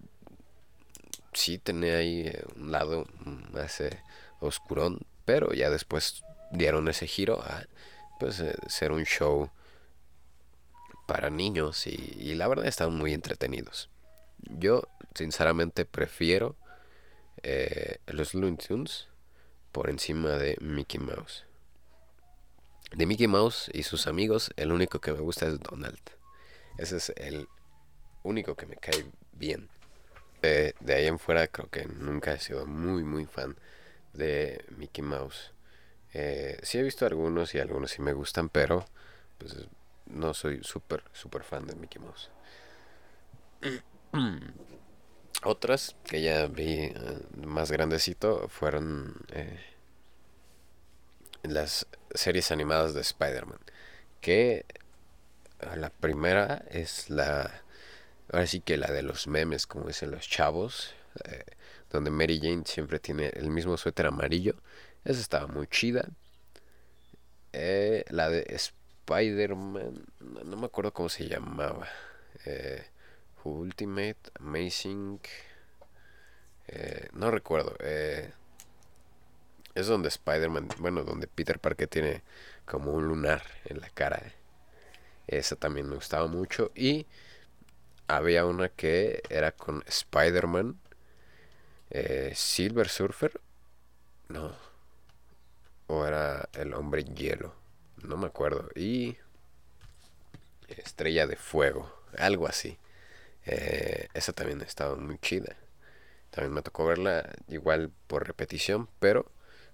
[1.33, 3.05] sí tenía ahí un lado
[3.51, 4.01] más eh,
[4.39, 4.99] oscurón,
[5.31, 7.63] pero ya después dieron ese giro a
[8.19, 9.49] pues ser un show
[11.07, 13.89] para niños y, la verdad estaban muy entretenidos.
[14.39, 16.57] Yo sinceramente prefiero
[18.07, 19.07] los Looney Tunes
[19.71, 21.45] por encima de Mickey Mouse.
[22.91, 26.01] De Mickey Mouse y sus amigos, el único que me gusta es Donald.
[26.77, 27.47] Ese es el
[28.23, 29.69] único que me cae bien.
[30.41, 33.55] de ahí en fuera creo que nunca he sido muy muy fan
[34.13, 35.51] de Mickey Mouse.
[36.13, 38.85] Eh, sí he visto algunos y algunos sí me gustan, pero
[39.37, 39.55] pues
[40.07, 42.29] no soy súper súper fan de Mickey Mouse.
[45.43, 46.93] Otras que ya vi eh,
[47.45, 49.59] más grandecito fueron eh,
[51.43, 53.59] las series animadas de Spider-Man.
[54.21, 54.65] Que
[55.59, 57.63] eh, la primera es la.
[58.31, 60.93] Ahora sí que la de los memes, como dicen los chavos.
[61.91, 64.55] Donde Mary Jane siempre tiene el mismo suéter amarillo.
[65.03, 66.09] Esa estaba muy chida.
[67.53, 70.05] la de Spider-Man.
[70.45, 71.87] No me acuerdo cómo se llamaba.
[73.43, 75.19] Ultimate, Amazing.
[76.67, 77.75] Eh, no recuerdo.
[77.79, 78.31] Eh,
[79.75, 82.23] es donde Spider-Man, bueno, donde Peter Parker tiene
[82.65, 84.21] como un lunar en la cara.
[85.27, 86.71] Esa también me gustaba mucho.
[86.75, 87.07] Y
[88.07, 90.79] había una que era con Spider-Man,
[91.91, 93.39] eh, Silver Surfer.
[94.29, 94.55] No.
[95.87, 97.53] O era el hombre hielo.
[98.03, 98.69] No me acuerdo.
[98.75, 99.17] Y
[100.67, 101.93] Estrella de Fuego.
[102.17, 102.77] Algo así.
[103.45, 105.55] Eh, esa también estaba muy chida.
[106.31, 109.29] También me tocó verla igual por repetición, pero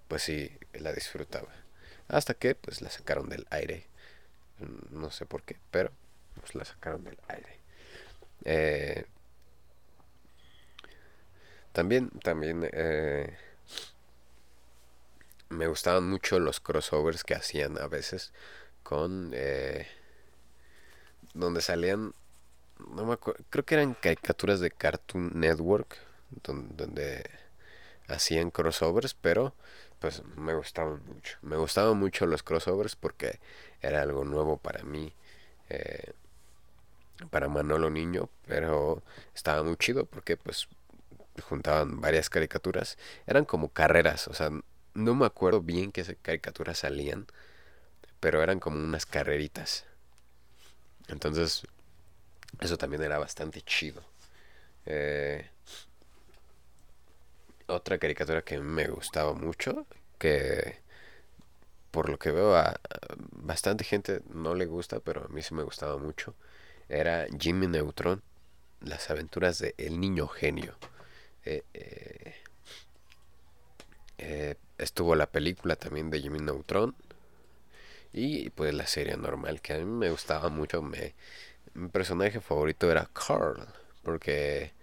[0.07, 1.49] pues sí, la disfrutaba.
[2.07, 3.85] Hasta que pues la sacaron del aire.
[4.89, 5.91] No sé por qué, pero
[6.39, 7.59] pues la sacaron del aire.
[8.45, 9.05] Eh,
[11.77, 13.37] también, también eh,
[15.49, 18.33] me gustaban mucho los crossovers que hacían a veces
[18.81, 19.31] con
[21.35, 22.13] donde salían
[22.95, 25.97] no me acuerdo, creo que eran caricaturas de Cartoon Network
[26.43, 27.29] donde,
[28.07, 29.53] hacían crossovers, pero
[29.99, 31.37] pues me gustaban mucho.
[31.41, 33.39] Me gustaban mucho los crossovers porque
[33.81, 35.13] era algo nuevo para mí,
[35.69, 36.13] eh,
[37.29, 39.03] para Manolo Niño, pero
[39.35, 40.67] estaba muy chido porque pues
[41.41, 42.97] juntaban varias caricaturas.
[43.25, 44.49] Eran como carreras, o sea,
[44.93, 47.27] no me acuerdo bien qué caricaturas salían,
[48.19, 49.85] pero eran como unas carreritas.
[51.07, 51.63] Entonces
[52.59, 54.03] eso también era bastante chido.
[54.85, 55.49] Eh,
[57.67, 59.85] otra caricatura que me gustaba mucho,
[60.17, 60.79] que
[61.91, 62.79] por lo que veo a
[63.31, 66.35] bastante gente no le gusta, pero a mí sí me gustaba mucho,
[66.89, 68.21] era Jimmy Neutron,
[68.81, 70.75] las aventuras de El Niño Genio.
[71.73, 72.35] Eh,
[74.17, 76.95] eh, estuvo la película también de Jimmy Neutron
[78.13, 81.13] y pues la serie normal que a mí me gustaba mucho, me
[81.75, 83.67] mi personaje favorito era Carl,
[84.03, 84.73] porque,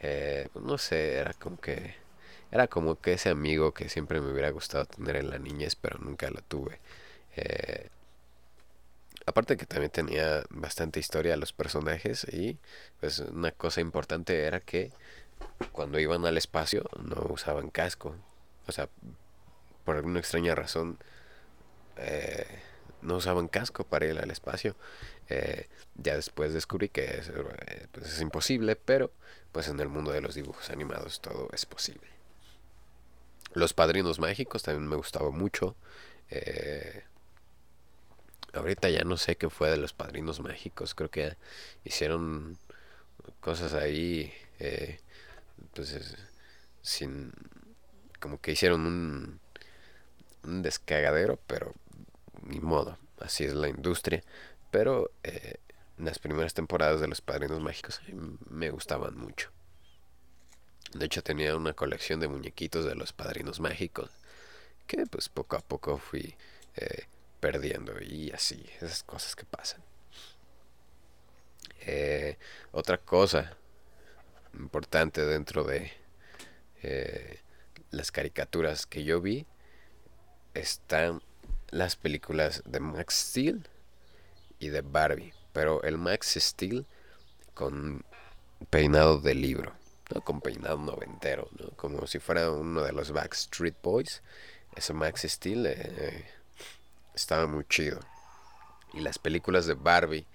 [0.00, 1.94] eh, no sé, era como que,
[2.52, 5.98] era como que ese amigo que siempre me hubiera gustado tener en la niñez, pero
[6.00, 6.80] nunca lo tuve.
[7.36, 7.88] Eh,
[9.26, 12.58] aparte que también tenía bastante historia los personajes y
[13.00, 14.92] pues una cosa importante era que
[15.72, 18.14] cuando iban al espacio no usaban casco.
[18.66, 18.88] O sea,
[19.84, 20.98] por alguna extraña razón
[21.96, 22.46] eh,
[23.02, 24.76] no usaban casco para ir al espacio.
[25.28, 29.12] Eh, ya después descubrí que es, eh, pues es imposible, pero
[29.52, 32.08] pues en el mundo de los dibujos animados todo es posible.
[33.52, 35.76] Los Padrinos Mágicos también me gustaba mucho.
[38.52, 40.94] Ahorita ya no sé qué fue de los Padrinos Mágicos.
[40.94, 41.36] Creo que
[41.84, 42.58] hicieron
[43.40, 44.32] cosas ahí,
[45.74, 45.96] pues
[46.82, 47.32] sin,
[48.18, 49.40] como que hicieron un,
[50.44, 51.74] un descagadero, pero
[52.42, 54.22] ni modo, así es la industria.
[54.70, 55.56] Pero eh,
[55.98, 58.00] las primeras temporadas de Los Padrinos Mágicos
[58.48, 59.50] me gustaban mucho.
[60.92, 64.10] De hecho tenía una colección de muñequitos de Los Padrinos Mágicos
[64.86, 66.34] que pues poco a poco fui
[66.74, 67.04] eh,
[67.38, 69.80] perdiendo y así, esas cosas que pasan.
[71.82, 72.36] Eh,
[72.72, 73.56] otra cosa
[74.54, 75.92] importante dentro de
[77.90, 79.46] las caricaturas que yo vi
[80.54, 81.22] están
[81.70, 83.68] las películas de Max Steel
[84.58, 86.86] y de Barbie, pero el Max Steel
[87.54, 88.04] con
[88.70, 89.72] peinado de libro,
[90.14, 90.20] ¿no?
[90.20, 91.70] con peinado noventero, ¿no?
[91.76, 94.22] como si fuera uno de los Backstreet Boys.
[94.76, 96.24] Ese Max Steel, eh,
[97.14, 98.00] estaba muy chido.
[98.92, 100.26] Y las películas de Barbie,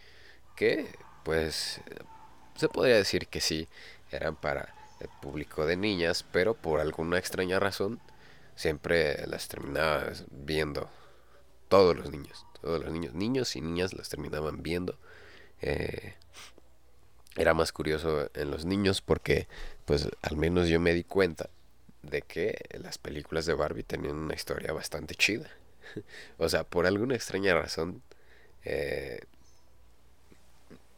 [0.56, 0.88] que
[1.24, 1.82] pues
[2.56, 3.68] se podría decir que sí,
[4.16, 8.00] eran para el público de niñas, pero por alguna extraña razón
[8.56, 10.90] siempre las terminaba viendo
[11.68, 14.98] todos los niños, todos los niños, niños y niñas las terminaban viendo.
[15.62, 16.16] Eh,
[17.36, 19.48] era más curioso en los niños porque
[19.86, 21.50] pues al menos yo me di cuenta
[22.02, 25.50] de que las películas de Barbie tenían una historia bastante chida.
[26.38, 28.02] o sea, por alguna extraña razón
[28.64, 29.20] eh,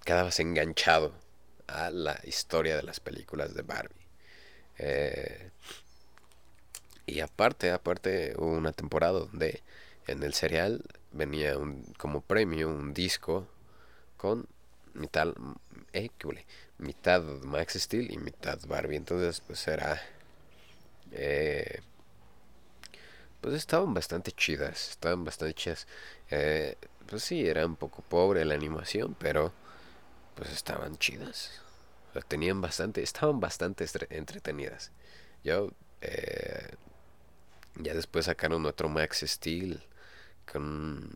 [0.06, 1.14] quedabas enganchado
[1.68, 4.08] a la historia de las películas de Barbie.
[4.80, 5.52] Eh,
[7.06, 9.62] y aparte, aparte hubo una temporada donde
[10.08, 13.48] en el serial venía un, como premio un disco
[14.18, 14.48] con
[14.94, 15.34] mitad,
[15.94, 16.10] eh,
[16.78, 18.98] mitad Max Steel y mitad Barbie.
[18.98, 20.02] Entonces, pues era.
[21.12, 21.82] Eh,
[23.42, 24.90] pues estaban bastante chidas.
[24.92, 25.88] Estaban bastante chidas.
[26.30, 26.76] Eh,
[27.08, 29.54] pues sí, era un poco pobre la animación, pero
[30.38, 31.52] pues estaban chidas.
[32.16, 34.92] O tenían bastante, estaban bastante entretenidas.
[35.44, 35.72] Yo,
[36.02, 36.76] eh,
[37.76, 39.84] ya después sacaron otro Max Steel
[40.52, 41.10] con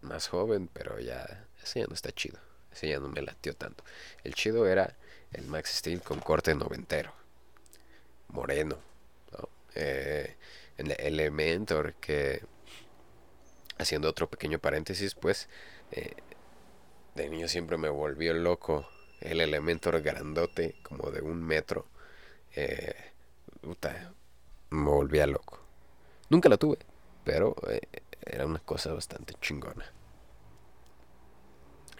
[0.00, 2.38] más joven, pero ya, ese ya no está chido.
[2.72, 3.84] Ese ya no me latió tanto.
[4.24, 4.96] El chido era
[5.32, 7.12] el Max Steel con corte noventero.
[8.28, 8.78] Moreno.
[9.32, 9.48] ¿no?
[9.74, 10.36] Eh,
[10.78, 12.42] el Elementor que
[13.78, 15.48] haciendo otro pequeño paréntesis pues
[15.90, 16.14] eh,
[17.14, 18.88] de niño siempre me volvió loco
[19.20, 21.86] el Elementor grandote como de un metro
[22.54, 22.94] eh,
[24.70, 25.60] me volvía loco
[26.28, 26.78] nunca la tuve
[27.24, 27.80] pero eh,
[28.24, 29.92] era una cosa bastante chingona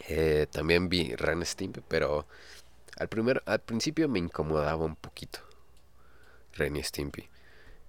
[0.08, 2.26] eh, también vi Ren Stimpy, pero
[2.98, 5.40] al, primer, al principio me incomodaba un poquito
[6.54, 7.28] Ren Stimpy.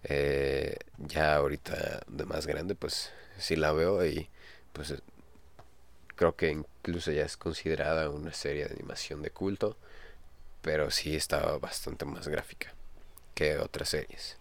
[0.03, 4.29] Eh, ya ahorita de más grande, pues sí la veo y
[4.73, 4.95] pues
[6.15, 9.77] creo que incluso ya es considerada una serie de animación de culto,
[10.61, 12.73] pero sí estaba bastante más gráfica
[13.35, 14.37] que otras series.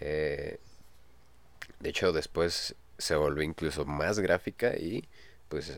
[0.00, 0.58] Eh,
[1.80, 5.08] de hecho, después se volvió incluso más gráfica y
[5.48, 5.76] pues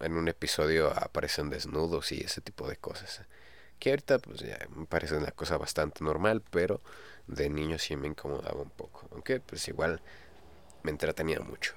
[0.00, 3.22] en un episodio aparecen desnudos y ese tipo de cosas.
[3.78, 6.80] Que ahorita pues ya me parece una cosa bastante normal, pero
[7.26, 9.08] de niño sí me incomodaba un poco.
[9.12, 10.00] Aunque pues igual
[10.82, 11.74] me entretenía mucho.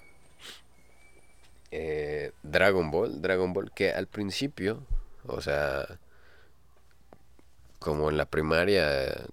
[1.77, 4.81] Eh, Dragon Ball, Dragon Ball que al principio,
[5.27, 5.99] o sea,
[7.79, 9.25] como en la primaria,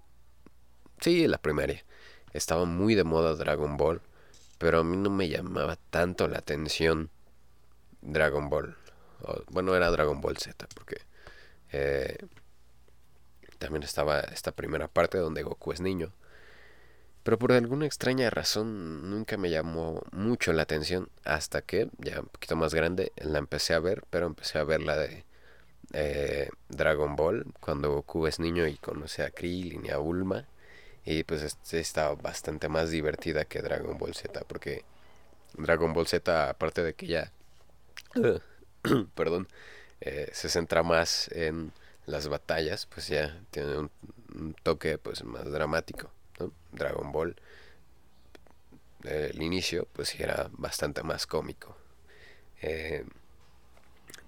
[1.01, 1.85] sí, en la primaria,
[2.33, 4.01] estaba muy de moda Dragon Ball,
[4.59, 7.11] pero a mí no me llamaba tanto la atención
[8.01, 8.77] Dragon Ball
[9.51, 10.99] bueno, era Dragon Ball Z, porque
[11.73, 12.17] eh,
[13.59, 16.13] también estaba esta primera parte donde Goku es niño.
[17.23, 22.27] Pero por alguna extraña razón nunca me llamó mucho la atención hasta que, ya un
[22.27, 25.25] poquito más grande, la empecé a ver, pero empecé a ver la de
[25.93, 30.47] eh, Dragon Ball, cuando Goku es niño y conoce a Krillin y a Bulma.
[31.05, 34.85] Y pues este está bastante más divertida que Dragon Ball Z, porque
[35.55, 37.33] Dragon Ball Z, aparte de que ya
[39.15, 39.49] perdón,
[40.01, 41.73] eh, se centra más en
[42.07, 43.91] las batallas, pues ya tiene un,
[44.63, 46.11] toque pues más dramático.
[46.73, 47.37] Dragon Ball,
[49.05, 51.77] el inicio, pues era bastante más cómico.
[52.63, 53.05] Eh,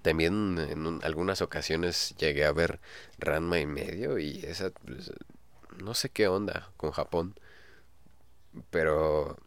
[0.01, 2.79] también en algunas ocasiones llegué a ver
[3.17, 5.11] Ranma y medio y esa, pues,
[5.77, 7.35] no sé qué onda con Japón,
[8.69, 9.37] pero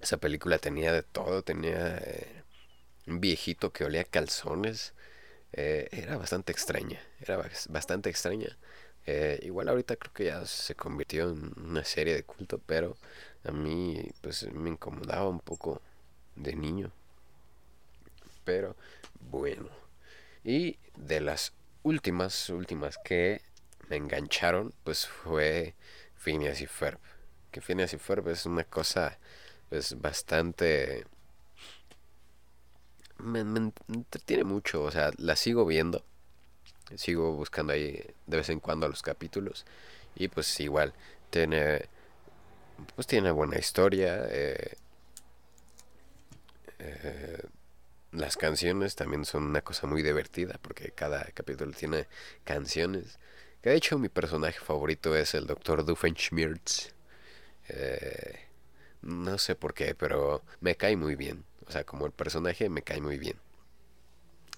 [0.00, 1.98] esa película tenía de todo, tenía...
[1.98, 2.36] Eh,
[3.06, 4.94] un viejito que olía calzones.
[5.52, 7.38] Eh, era bastante extraña, era
[7.70, 8.58] bastante extraña.
[9.12, 12.96] Eh, igual ahorita creo que ya se convirtió en una serie de culto, pero
[13.44, 15.82] a mí pues me incomodaba un poco
[16.36, 16.92] de niño.
[18.44, 18.76] Pero
[19.30, 19.68] bueno.
[20.44, 21.52] Y de las
[21.82, 23.42] últimas, últimas que
[23.88, 25.74] me engancharon, pues fue
[26.16, 27.00] Phineas y Ferb.
[27.50, 29.18] Que Phineas y Ferb es una cosa
[29.70, 31.04] pues bastante
[33.18, 33.40] me,
[33.88, 36.04] entretiene mucho, o sea, la sigo viendo,
[36.96, 39.64] sigo buscando ahí de vez en cuando los capítulos
[40.14, 40.92] y pues igual
[41.30, 41.88] tiene,
[42.94, 44.76] pues tiene buena historia, eh,
[46.78, 47.42] eh,
[48.12, 52.06] las canciones también son una cosa muy divertida porque cada capítulo tiene
[52.44, 53.18] canciones.
[53.62, 55.84] Que de hecho mi personaje favorito es el Dr.
[55.84, 56.94] Doofenshmirtz.
[57.68, 58.40] Eh,
[59.02, 61.44] no sé por qué, pero me cae muy bien.
[61.66, 63.36] O sea, como el personaje me cae muy bien.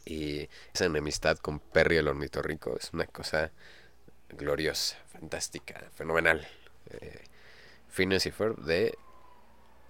[0.04, 3.52] Y esa enemistad con Perry el ornitorrinco es una cosa
[4.30, 6.46] gloriosa, fantástica, fenomenal.
[6.90, 7.24] Eh,
[7.88, 8.96] Phineas y Ferb de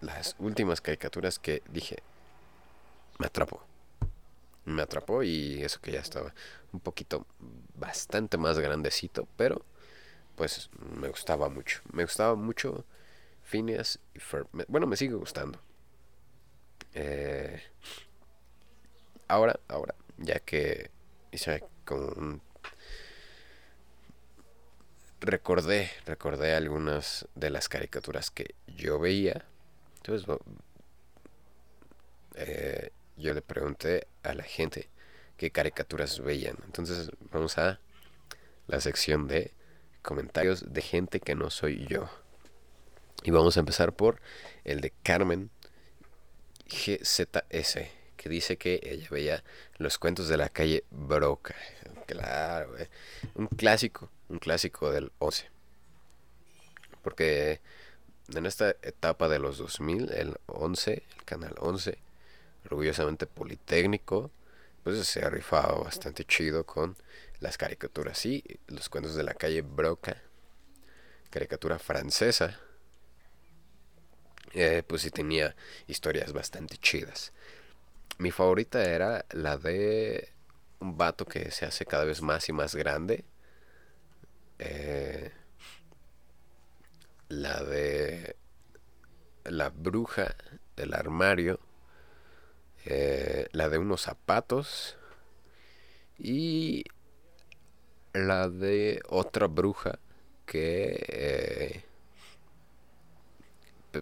[0.00, 2.02] las últimas caricaturas que dije,
[3.18, 3.64] me atrapó.
[4.64, 6.34] Me atrapó y eso que ya estaba
[6.72, 7.26] un poquito
[7.74, 9.64] bastante más grandecito, pero
[10.36, 11.80] pues me gustaba mucho.
[11.92, 12.84] Me gustaba mucho
[13.42, 14.48] Phineas y Ferb.
[14.68, 15.60] Bueno, me sigue gustando.
[16.94, 17.62] Eh,
[19.28, 20.90] ahora, ahora, ya que
[21.84, 22.40] con
[25.20, 29.44] recordé, recordé algunas de las caricaturas que yo veía.
[29.96, 30.26] Entonces,
[32.34, 34.88] eh, yo le pregunté a la gente
[35.36, 36.56] qué caricaturas veían.
[36.64, 37.78] Entonces, vamos a
[38.66, 39.52] la sección de
[40.02, 42.08] comentarios de gente que no soy yo.
[43.22, 44.20] Y vamos a empezar por
[44.64, 45.50] el de Carmen
[46.66, 49.44] GZS, que dice que ella veía
[49.78, 51.56] los cuentos de la calle Broca.
[52.06, 52.76] Claro,
[53.34, 55.50] un clásico, un clásico del 11.
[57.02, 57.60] Porque
[58.32, 61.98] en esta etapa de los 2000, el 11, el canal 11,
[62.66, 64.30] orgullosamente politécnico,
[64.84, 66.96] pues se ha rifado bastante chido con
[67.40, 68.24] las caricaturas.
[68.24, 70.22] y los cuentos de la calle Broca,
[71.30, 72.60] caricatura francesa,
[74.54, 75.56] eh, pues sí tenía
[75.88, 77.32] historias bastante chidas.
[78.18, 80.28] Mi favorita era la de
[80.80, 83.24] un vato que se hace cada vez más y más grande.
[84.58, 85.32] Eh,
[87.28, 88.36] la de
[89.44, 90.36] la bruja
[90.76, 91.58] del armario.
[92.84, 94.96] Eh, la de unos zapatos.
[96.18, 96.84] Y
[98.12, 99.98] la de otra bruja
[100.46, 101.84] que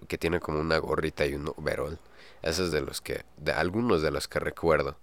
[0.08, 1.98] que tiene como una gorrita y un overall.
[2.42, 4.98] Esos es de los que, de algunos de los que recuerdo.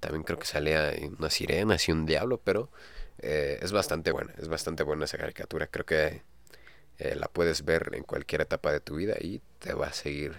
[0.00, 2.70] También creo que salía una sirena y un diablo, pero
[3.18, 5.66] eh, es bastante buena, es bastante buena esa caricatura.
[5.66, 6.22] Creo que
[6.98, 10.34] eh, la puedes ver en cualquier etapa de tu vida y te va a seguir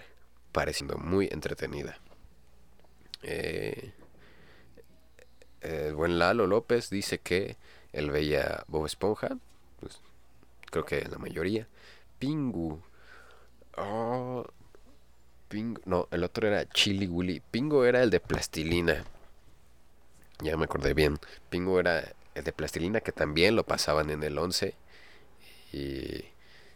[0.52, 1.98] pareciendo muy entretenida.
[3.22, 3.92] Eh,
[5.62, 7.56] el buen Lalo López dice que
[7.92, 9.38] él veía Bob Esponja,
[9.80, 10.00] pues,
[10.70, 11.68] creo que la mayoría.
[12.18, 12.82] Pingu,
[13.76, 14.44] Oh,
[15.48, 15.80] Pingo.
[15.84, 17.40] No, el otro era Chili Willy.
[17.50, 19.04] Pingo era el de plastilina.
[20.40, 21.18] Ya me acordé bien.
[21.50, 24.74] Pingo era el de plastilina que también lo pasaban en el 11.
[25.72, 26.24] Y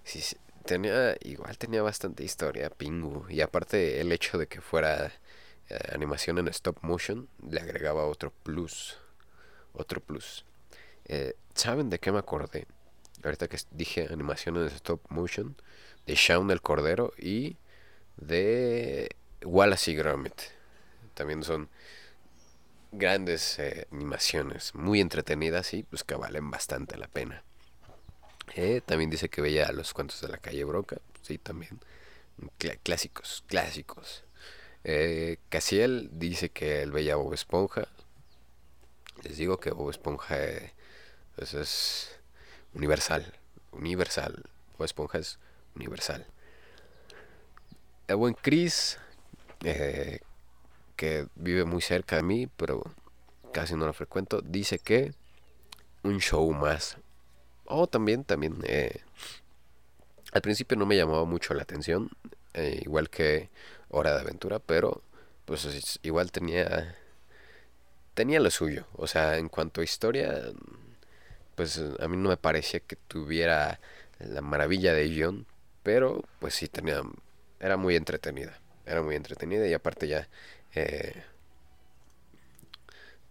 [0.05, 3.27] sí, tenía, igual tenía bastante historia Pingu.
[3.29, 5.13] Y aparte el hecho de que fuera
[5.69, 8.97] eh, animación en stop motion le agregaba otro plus.
[9.73, 10.45] Otro plus.
[11.07, 12.67] Eh, ¿Saben de qué me acordé?
[13.25, 15.57] Ahorita que dije animación en stop motion
[16.07, 17.57] de Shaun el Cordero y
[18.19, 20.41] de Wallace y Gromit.
[21.15, 21.69] También son
[22.93, 27.43] grandes eh, animaciones, muy entretenidas y pues que valen bastante la pena.
[28.55, 31.81] Eh, también dice que veía los cuentos de la calle Broca, sí, también.
[32.83, 34.25] clásicos, clásicos.
[34.85, 37.89] Eh, Casiel dice que él veía Bob Esponja.
[39.23, 40.37] Les digo que Bob Esponja
[41.37, 42.19] pues, es
[42.75, 43.35] universal,
[43.73, 44.45] universal.
[44.77, 45.39] Bob Esponja es
[45.75, 46.27] universal.
[48.09, 48.99] El buen Chris,
[49.65, 50.21] eh,
[50.97, 52.83] que vive muy cerca de mí, pero
[53.53, 55.13] casi no lo frecuento, dice que
[56.03, 56.97] un show más.
[57.67, 59.03] O también, también, eh,
[60.33, 62.11] al principio no me llamaba mucho la atención,
[62.55, 63.51] eh, igual que
[63.91, 65.03] Hora de Aventura, pero
[65.45, 66.97] pues igual tenía
[68.15, 68.87] tenía lo suyo.
[68.95, 70.35] O sea, en cuanto a historia,
[71.57, 73.81] pues a mí no me parecía que tuviera
[74.19, 75.47] la maravilla de John,
[75.83, 77.03] pero pues sí tenía
[77.61, 80.29] era muy entretenida era muy entretenida y aparte ya
[80.75, 81.23] eh,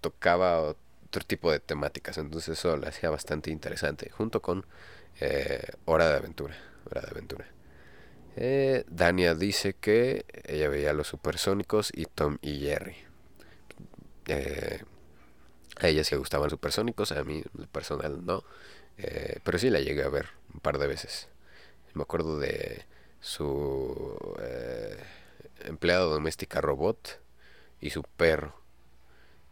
[0.01, 4.65] tocaba otro tipo de temáticas entonces eso la hacía bastante interesante junto con
[5.19, 6.55] eh, hora de aventura
[6.89, 7.45] hora de aventura.
[8.35, 12.95] Eh, Dania dice que ella veía los supersónicos y Tom y Jerry.
[15.79, 18.43] A ella sí le gustaban supersónicos a mí personal no.
[19.43, 21.27] Pero sí la llegué a ver un par de veces.
[21.93, 22.85] Me acuerdo de
[23.19, 24.97] su eh,
[25.65, 27.19] empleada doméstica robot
[27.81, 28.55] y su perro.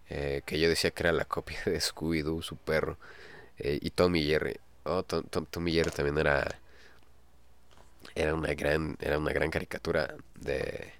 [0.10, 2.98] Eh, que yo decía que era la copia de Scooby-Doo, su perro.
[3.58, 4.60] Eh, y Tommy Jerry.
[4.84, 6.60] Oh, Tom, Tommy Jerry también era
[8.14, 10.94] era una gran era una gran caricatura de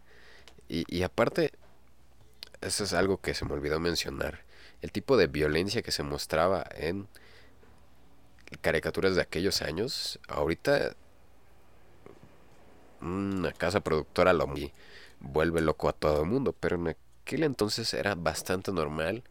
[0.68, 1.52] y, y aparte
[2.62, 4.44] eso es algo que se me olvidó mencionar
[4.82, 7.08] el tipo de violencia que se mostraba en
[8.62, 10.96] caricaturas de aquellos años ahorita
[13.02, 14.48] una casa productora lo
[15.20, 19.24] vuelve loco a todo el mundo, pero en aquel entonces era bastante normal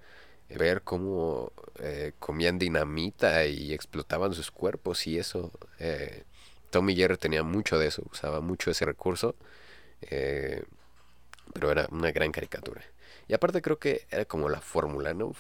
[0.50, 5.52] ver cómo eh, comían dinamita y explotaban sus cuerpos y eso.
[5.78, 6.24] Eh,
[6.70, 9.36] Tommy Jerry tenía mucho de eso, usaba mucho ese recurso
[10.10, 10.64] Eh,
[11.54, 12.82] pero era una gran caricatura.
[13.28, 15.34] Y aparte creo que era como la fórmula, ¿no?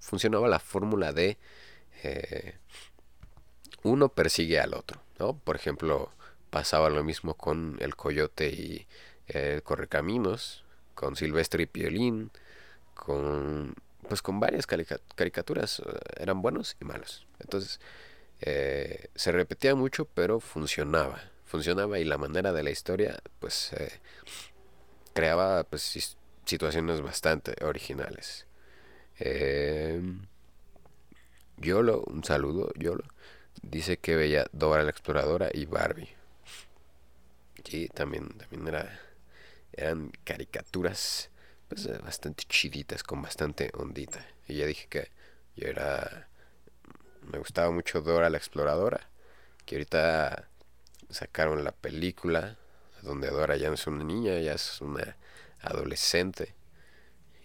[0.00, 1.38] Funcionaba la fórmula de
[3.82, 5.38] uno persigue al otro, ¿no?
[5.38, 6.10] Por ejemplo,
[6.50, 8.86] pasaba lo mismo con el coyote y
[9.28, 12.30] el correcaminos, con Silvestre y Piolín,
[12.94, 13.74] con
[14.08, 17.26] pues con varias caricaturas, eh, eran buenos y malos.
[17.40, 17.80] Entonces,
[18.40, 21.20] eh, se repetía mucho, pero funcionaba.
[21.44, 24.00] Funcionaba y la manera de la historia, pues, eh,
[25.14, 28.46] creaba pues, situaciones bastante originales.
[29.18, 30.00] Eh,
[31.58, 33.04] Yolo, un saludo, Yolo.
[33.62, 36.15] Dice que veía Dora la Exploradora y Barbie.
[37.68, 39.00] Sí, también, también era,
[39.72, 41.30] eran caricaturas
[41.68, 44.24] pues bastante chiditas, con bastante ondita.
[44.46, 45.10] Y ya dije que
[45.56, 46.28] yo era
[47.22, 49.08] me gustaba mucho Dora la Exploradora,
[49.64, 50.48] que ahorita
[51.10, 52.56] sacaron la película
[53.02, 55.16] donde Dora ya no es una niña, ya es una
[55.60, 56.54] adolescente.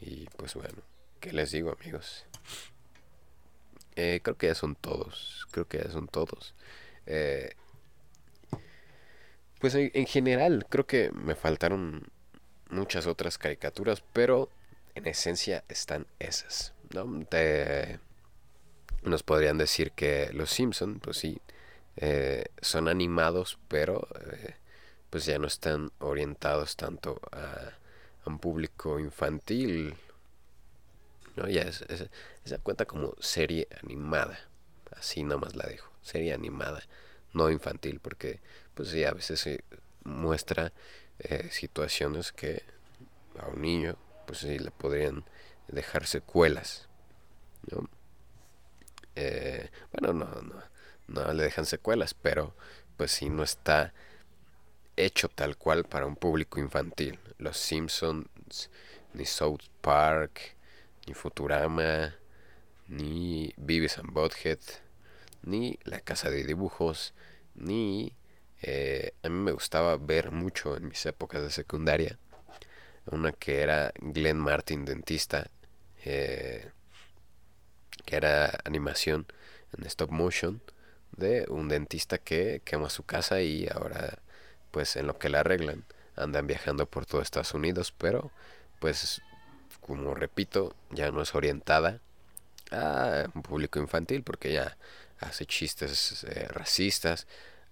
[0.02, 0.84] Y pues bueno,
[1.20, 2.26] ¿qué les digo amigos?
[3.96, 6.56] Eh, creo que ya son todos, creo que ya son todos.
[7.06, 7.56] Eh,
[9.62, 12.10] pues en, general creo que me faltaron
[12.70, 14.50] muchas otras caricaturas, pero
[14.96, 17.06] en esencia están esas, ¿no?
[17.30, 18.00] De,
[19.04, 21.40] nos podrían decir que los Simpson, pues sí,
[21.98, 24.56] eh, son animados, pero eh,
[25.12, 27.74] pues ya no están orientados tanto a,
[28.26, 29.96] un público infantil.
[31.36, 31.48] ¿no?
[31.48, 31.84] Ya es,
[32.46, 34.40] esa cuenta como serie animada.
[34.92, 35.92] Así nomás la dejo.
[36.02, 36.82] Serie animada,
[37.34, 38.40] no infantil, porque
[38.74, 39.64] pues sí, a veces se
[40.04, 40.74] muestra
[41.20, 42.64] eh, situaciones que
[43.40, 45.26] a un niño pues sí le podrían
[45.68, 46.88] dejar secuelas.
[47.70, 47.90] ¿no?
[49.16, 50.64] Eh, bueno, no, no,
[51.08, 52.56] no le dejan secuelas, pero
[52.98, 53.94] pues si no está
[54.96, 57.20] hecho tal cual para un público infantil.
[57.38, 58.70] Los Simpsons,
[59.14, 60.56] ni South Park,
[61.08, 62.16] ni Futurama,
[62.88, 64.60] ni Beavis and Butthead,
[65.44, 67.14] ni La Casa de Dibujos,
[67.56, 68.16] ni...
[68.64, 72.20] Eh, a mí me gustaba ver mucho en mis épocas de secundaria.
[73.08, 75.50] Una que era Glenn Martin, dentista.
[76.06, 76.70] Eh,
[78.06, 79.26] que era animación
[79.78, 80.62] en stop motion
[81.16, 84.20] de un dentista que quema su casa y ahora
[84.72, 85.86] pues en lo que la arreglan
[86.16, 88.32] andan viajando por todo Estados Unidos pero
[88.80, 89.22] pues
[89.82, 92.00] como repito ya no es orientada
[92.72, 94.78] a un público infantil porque ya
[95.22, 97.28] hace chistes eh, racistas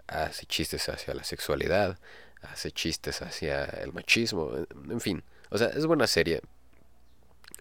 [0.07, 1.99] hace chistes hacia la sexualidad
[2.41, 4.51] hace chistes hacia el machismo
[4.89, 6.41] en fin o sea es buena serie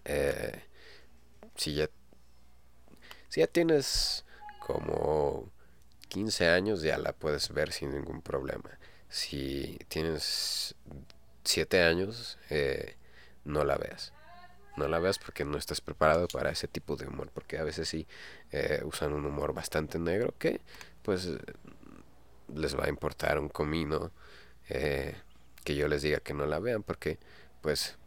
[0.05, 0.63] eh,
[1.55, 1.89] si ya
[3.29, 4.25] si ya tienes
[4.59, 5.51] como
[6.09, 8.77] 15 años, ya la puedes ver sin ningún problema.
[9.07, 10.75] Si tienes
[11.43, 12.95] 7 años, eh,
[13.45, 14.11] no la veas.
[14.77, 17.29] No la veas porque no estás preparado para ese tipo de humor.
[17.33, 18.07] Porque a veces sí
[18.51, 20.61] eh, usan un humor bastante negro que
[21.03, 21.29] pues
[22.53, 24.11] les va a importar un comino
[24.69, 25.15] eh,
[25.63, 26.83] que yo les diga que no la vean.
[26.83, 27.19] Porque
[27.61, 27.97] pues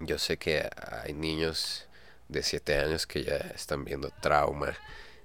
[0.00, 0.68] yo sé que
[1.04, 1.88] hay niños
[2.28, 4.74] de 7 años que ya están viendo trauma,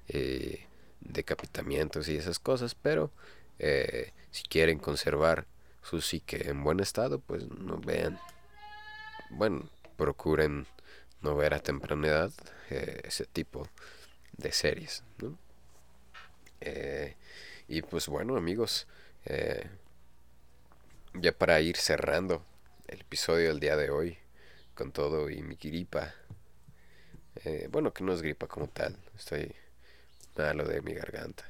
[0.07, 0.67] eh,
[0.99, 3.11] decapitamientos y esas cosas, pero
[4.31, 5.45] si quieren conservar
[5.83, 8.19] su psique en buen estado, pues no vean,
[9.29, 9.69] bueno,
[10.01, 10.65] procuren
[11.21, 12.31] no ver a temprana edad
[12.71, 13.67] eh, ese tipo
[14.33, 15.03] de series.
[15.19, 15.37] ¿no?
[17.67, 18.87] y pues bueno amigos,
[21.13, 22.43] ya para ir cerrando
[22.87, 24.17] el episodio del día de hoy,
[24.75, 26.13] con todo y mi gripa
[27.35, 28.97] eh, bueno, que no es gripa como tal.
[29.15, 29.55] Estoy
[30.37, 31.45] malo de mi garganta.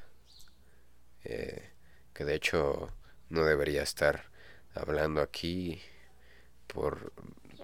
[1.24, 1.70] Eh,
[2.14, 2.92] que de hecho
[3.28, 4.24] no debería estar
[4.74, 5.80] hablando aquí
[6.66, 7.12] por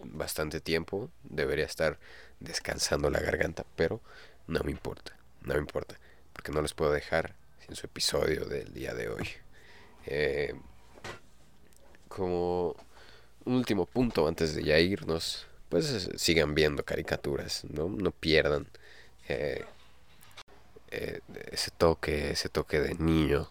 [0.04, 1.10] bastante tiempo.
[1.24, 1.98] Debería estar
[2.40, 3.64] descansando la garganta.
[3.76, 4.00] Pero
[4.46, 5.16] no me importa.
[5.42, 5.98] No me importa.
[6.32, 7.34] Porque no les puedo dejar
[7.66, 9.28] sin su episodio del día de hoy.
[10.06, 10.54] Eh,
[12.08, 12.74] como
[13.44, 18.66] un último punto antes de ya irnos pues sigan viendo caricaturas, no, no pierdan
[19.28, 19.64] eh,
[20.90, 21.20] eh,
[21.50, 23.50] ese toque, ese toque de niño.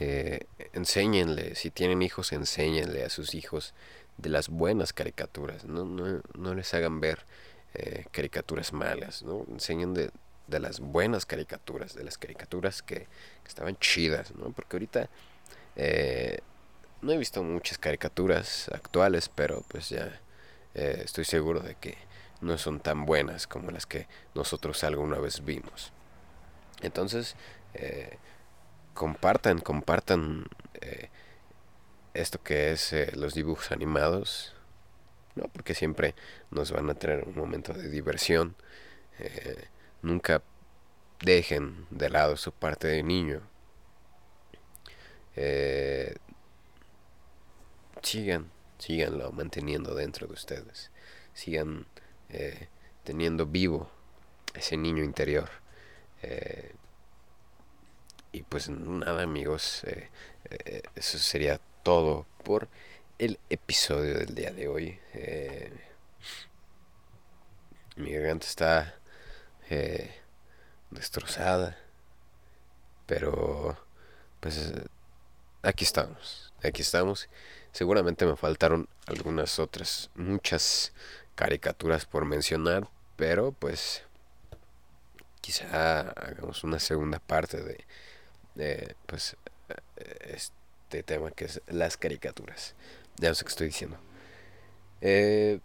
[0.00, 3.74] Eh, enséñenle, si tienen hijos, enséñenle a sus hijos
[4.18, 7.24] de las buenas caricaturas, no, no, no les hagan ver
[8.10, 9.44] caricaturas malas, ¿no?
[9.50, 10.10] enseñen de,
[10.46, 13.06] de, las buenas caricaturas, de las caricaturas que,
[13.46, 14.50] estaban chidas, ¿no?
[14.50, 15.10] porque ahorita
[17.02, 20.20] no he visto muchas caricaturas actuales, pero pues ya
[20.74, 21.96] eh, estoy seguro de que
[22.40, 25.92] no son tan buenas como las que nosotros alguna vez vimos.
[26.82, 27.34] Entonces,
[27.74, 28.18] eh,
[28.96, 30.46] compartan, compartan
[30.80, 31.10] eh,
[32.14, 34.54] esto que es eh, los dibujos animados,
[35.36, 35.44] ¿no?
[35.44, 36.16] Porque siempre
[36.50, 38.56] nos van a tener un momento de diversión.
[39.20, 39.68] Eh,
[40.02, 40.42] nunca
[41.20, 43.42] dejen de lado su parte de niño.
[48.02, 50.90] Sigan, síganlo manteniendo dentro de ustedes.
[51.34, 51.86] Sigan
[53.04, 53.90] teniendo vivo
[54.54, 55.50] ese niño interior.
[56.22, 56.72] Eh,
[58.36, 60.10] y pues nada amigos, eh,
[60.94, 62.68] eso sería todo por
[63.18, 65.00] el episodio del día de hoy.
[67.96, 68.94] mi garganta está
[70.90, 71.78] destrozada,
[73.06, 73.78] pero
[74.40, 74.70] pues
[75.62, 77.30] aquí estamos, aquí estamos.
[77.72, 80.92] Seguramente me faltaron algunas otras, muchas
[81.34, 84.02] caricaturas por mencionar, pero pues
[85.40, 87.86] quizá hagamos una segunda parte de,
[89.06, 89.36] pues
[90.20, 92.74] este tema que es las caricaturas.
[93.18, 93.98] Ya sé qué estoy diciendo.
[95.00, 95.60] Eh,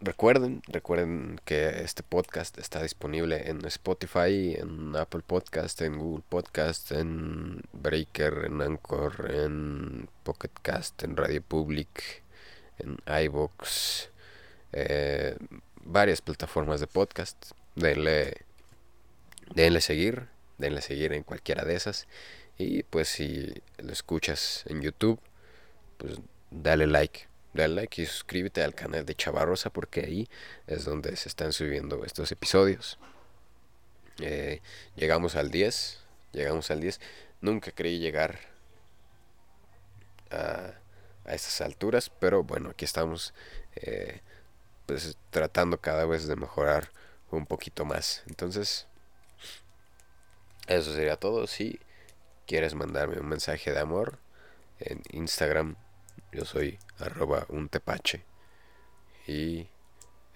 [0.00, 6.92] recuerden, recuerden que este podcast está disponible en Spotify, en Apple Podcast, en Google Podcast,
[6.92, 12.22] en Breaker, en Anchor, en Pocket Cast, en Radio Public,
[12.78, 14.10] en iBox
[14.72, 15.36] eh,
[15.84, 17.52] varias plataformas de podcast.
[17.74, 18.44] Denle,
[19.54, 20.28] denle seguir,
[20.62, 22.06] denle seguir en cualquiera de esas.
[22.56, 25.20] Y pues si lo escuchas en YouTube,
[25.98, 26.18] pues
[26.50, 27.28] dale like.
[27.52, 30.28] Dale like y suscríbete al canal de Chavarrosa porque ahí
[30.66, 32.98] es donde se están subiendo estos episodios.
[34.20, 34.60] Eh,
[34.96, 35.98] llegamos al 10.
[36.32, 37.00] Llegamos al 10.
[37.40, 38.38] Nunca creí llegar
[40.30, 40.74] a,
[41.24, 43.34] a estas alturas, pero bueno, aquí estamos.
[43.76, 44.20] Eh,
[44.86, 46.90] pues tratando cada vez de mejorar
[47.30, 48.22] un poquito más.
[48.28, 48.86] Entonces,
[50.66, 51.46] eso sería todo.
[51.46, 51.80] Si
[52.46, 54.18] quieres mandarme un mensaje de amor
[54.78, 55.76] en Instagram,
[56.32, 58.24] yo soy arroba un tepache.
[59.26, 59.68] Y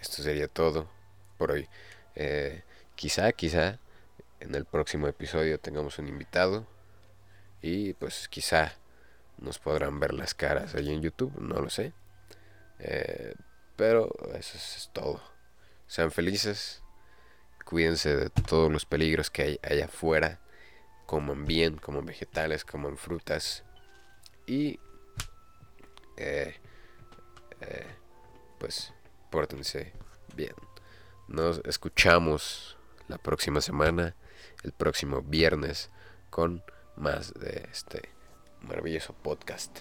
[0.00, 0.88] esto sería todo
[1.38, 1.68] por hoy.
[2.14, 2.62] Eh,
[2.94, 3.78] quizá, quizá
[4.40, 6.66] en el próximo episodio tengamos un invitado.
[7.62, 8.72] Y pues quizá
[9.38, 11.92] nos podrán ver las caras ahí en YouTube, no lo sé.
[12.78, 13.34] Eh,
[13.76, 15.20] pero eso es todo.
[15.86, 16.82] Sean felices.
[17.66, 20.40] Cuídense de todos los peligros que hay allá afuera.
[21.04, 23.64] Coman bien, coman vegetales, coman frutas.
[24.46, 24.78] Y
[26.16, 26.54] eh,
[27.60, 27.86] eh,
[28.60, 28.94] pues
[29.30, 29.92] pórtense
[30.36, 30.54] bien.
[31.26, 34.14] Nos escuchamos la próxima semana,
[34.62, 35.90] el próximo viernes,
[36.30, 36.62] con
[36.96, 38.10] más de este
[38.62, 39.80] maravilloso podcast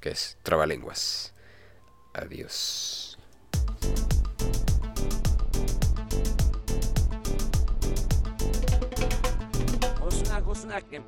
[0.00, 1.34] que es Trabalenguas.
[2.14, 3.18] Adiós.
[10.58, 11.02] olsun Ekrem.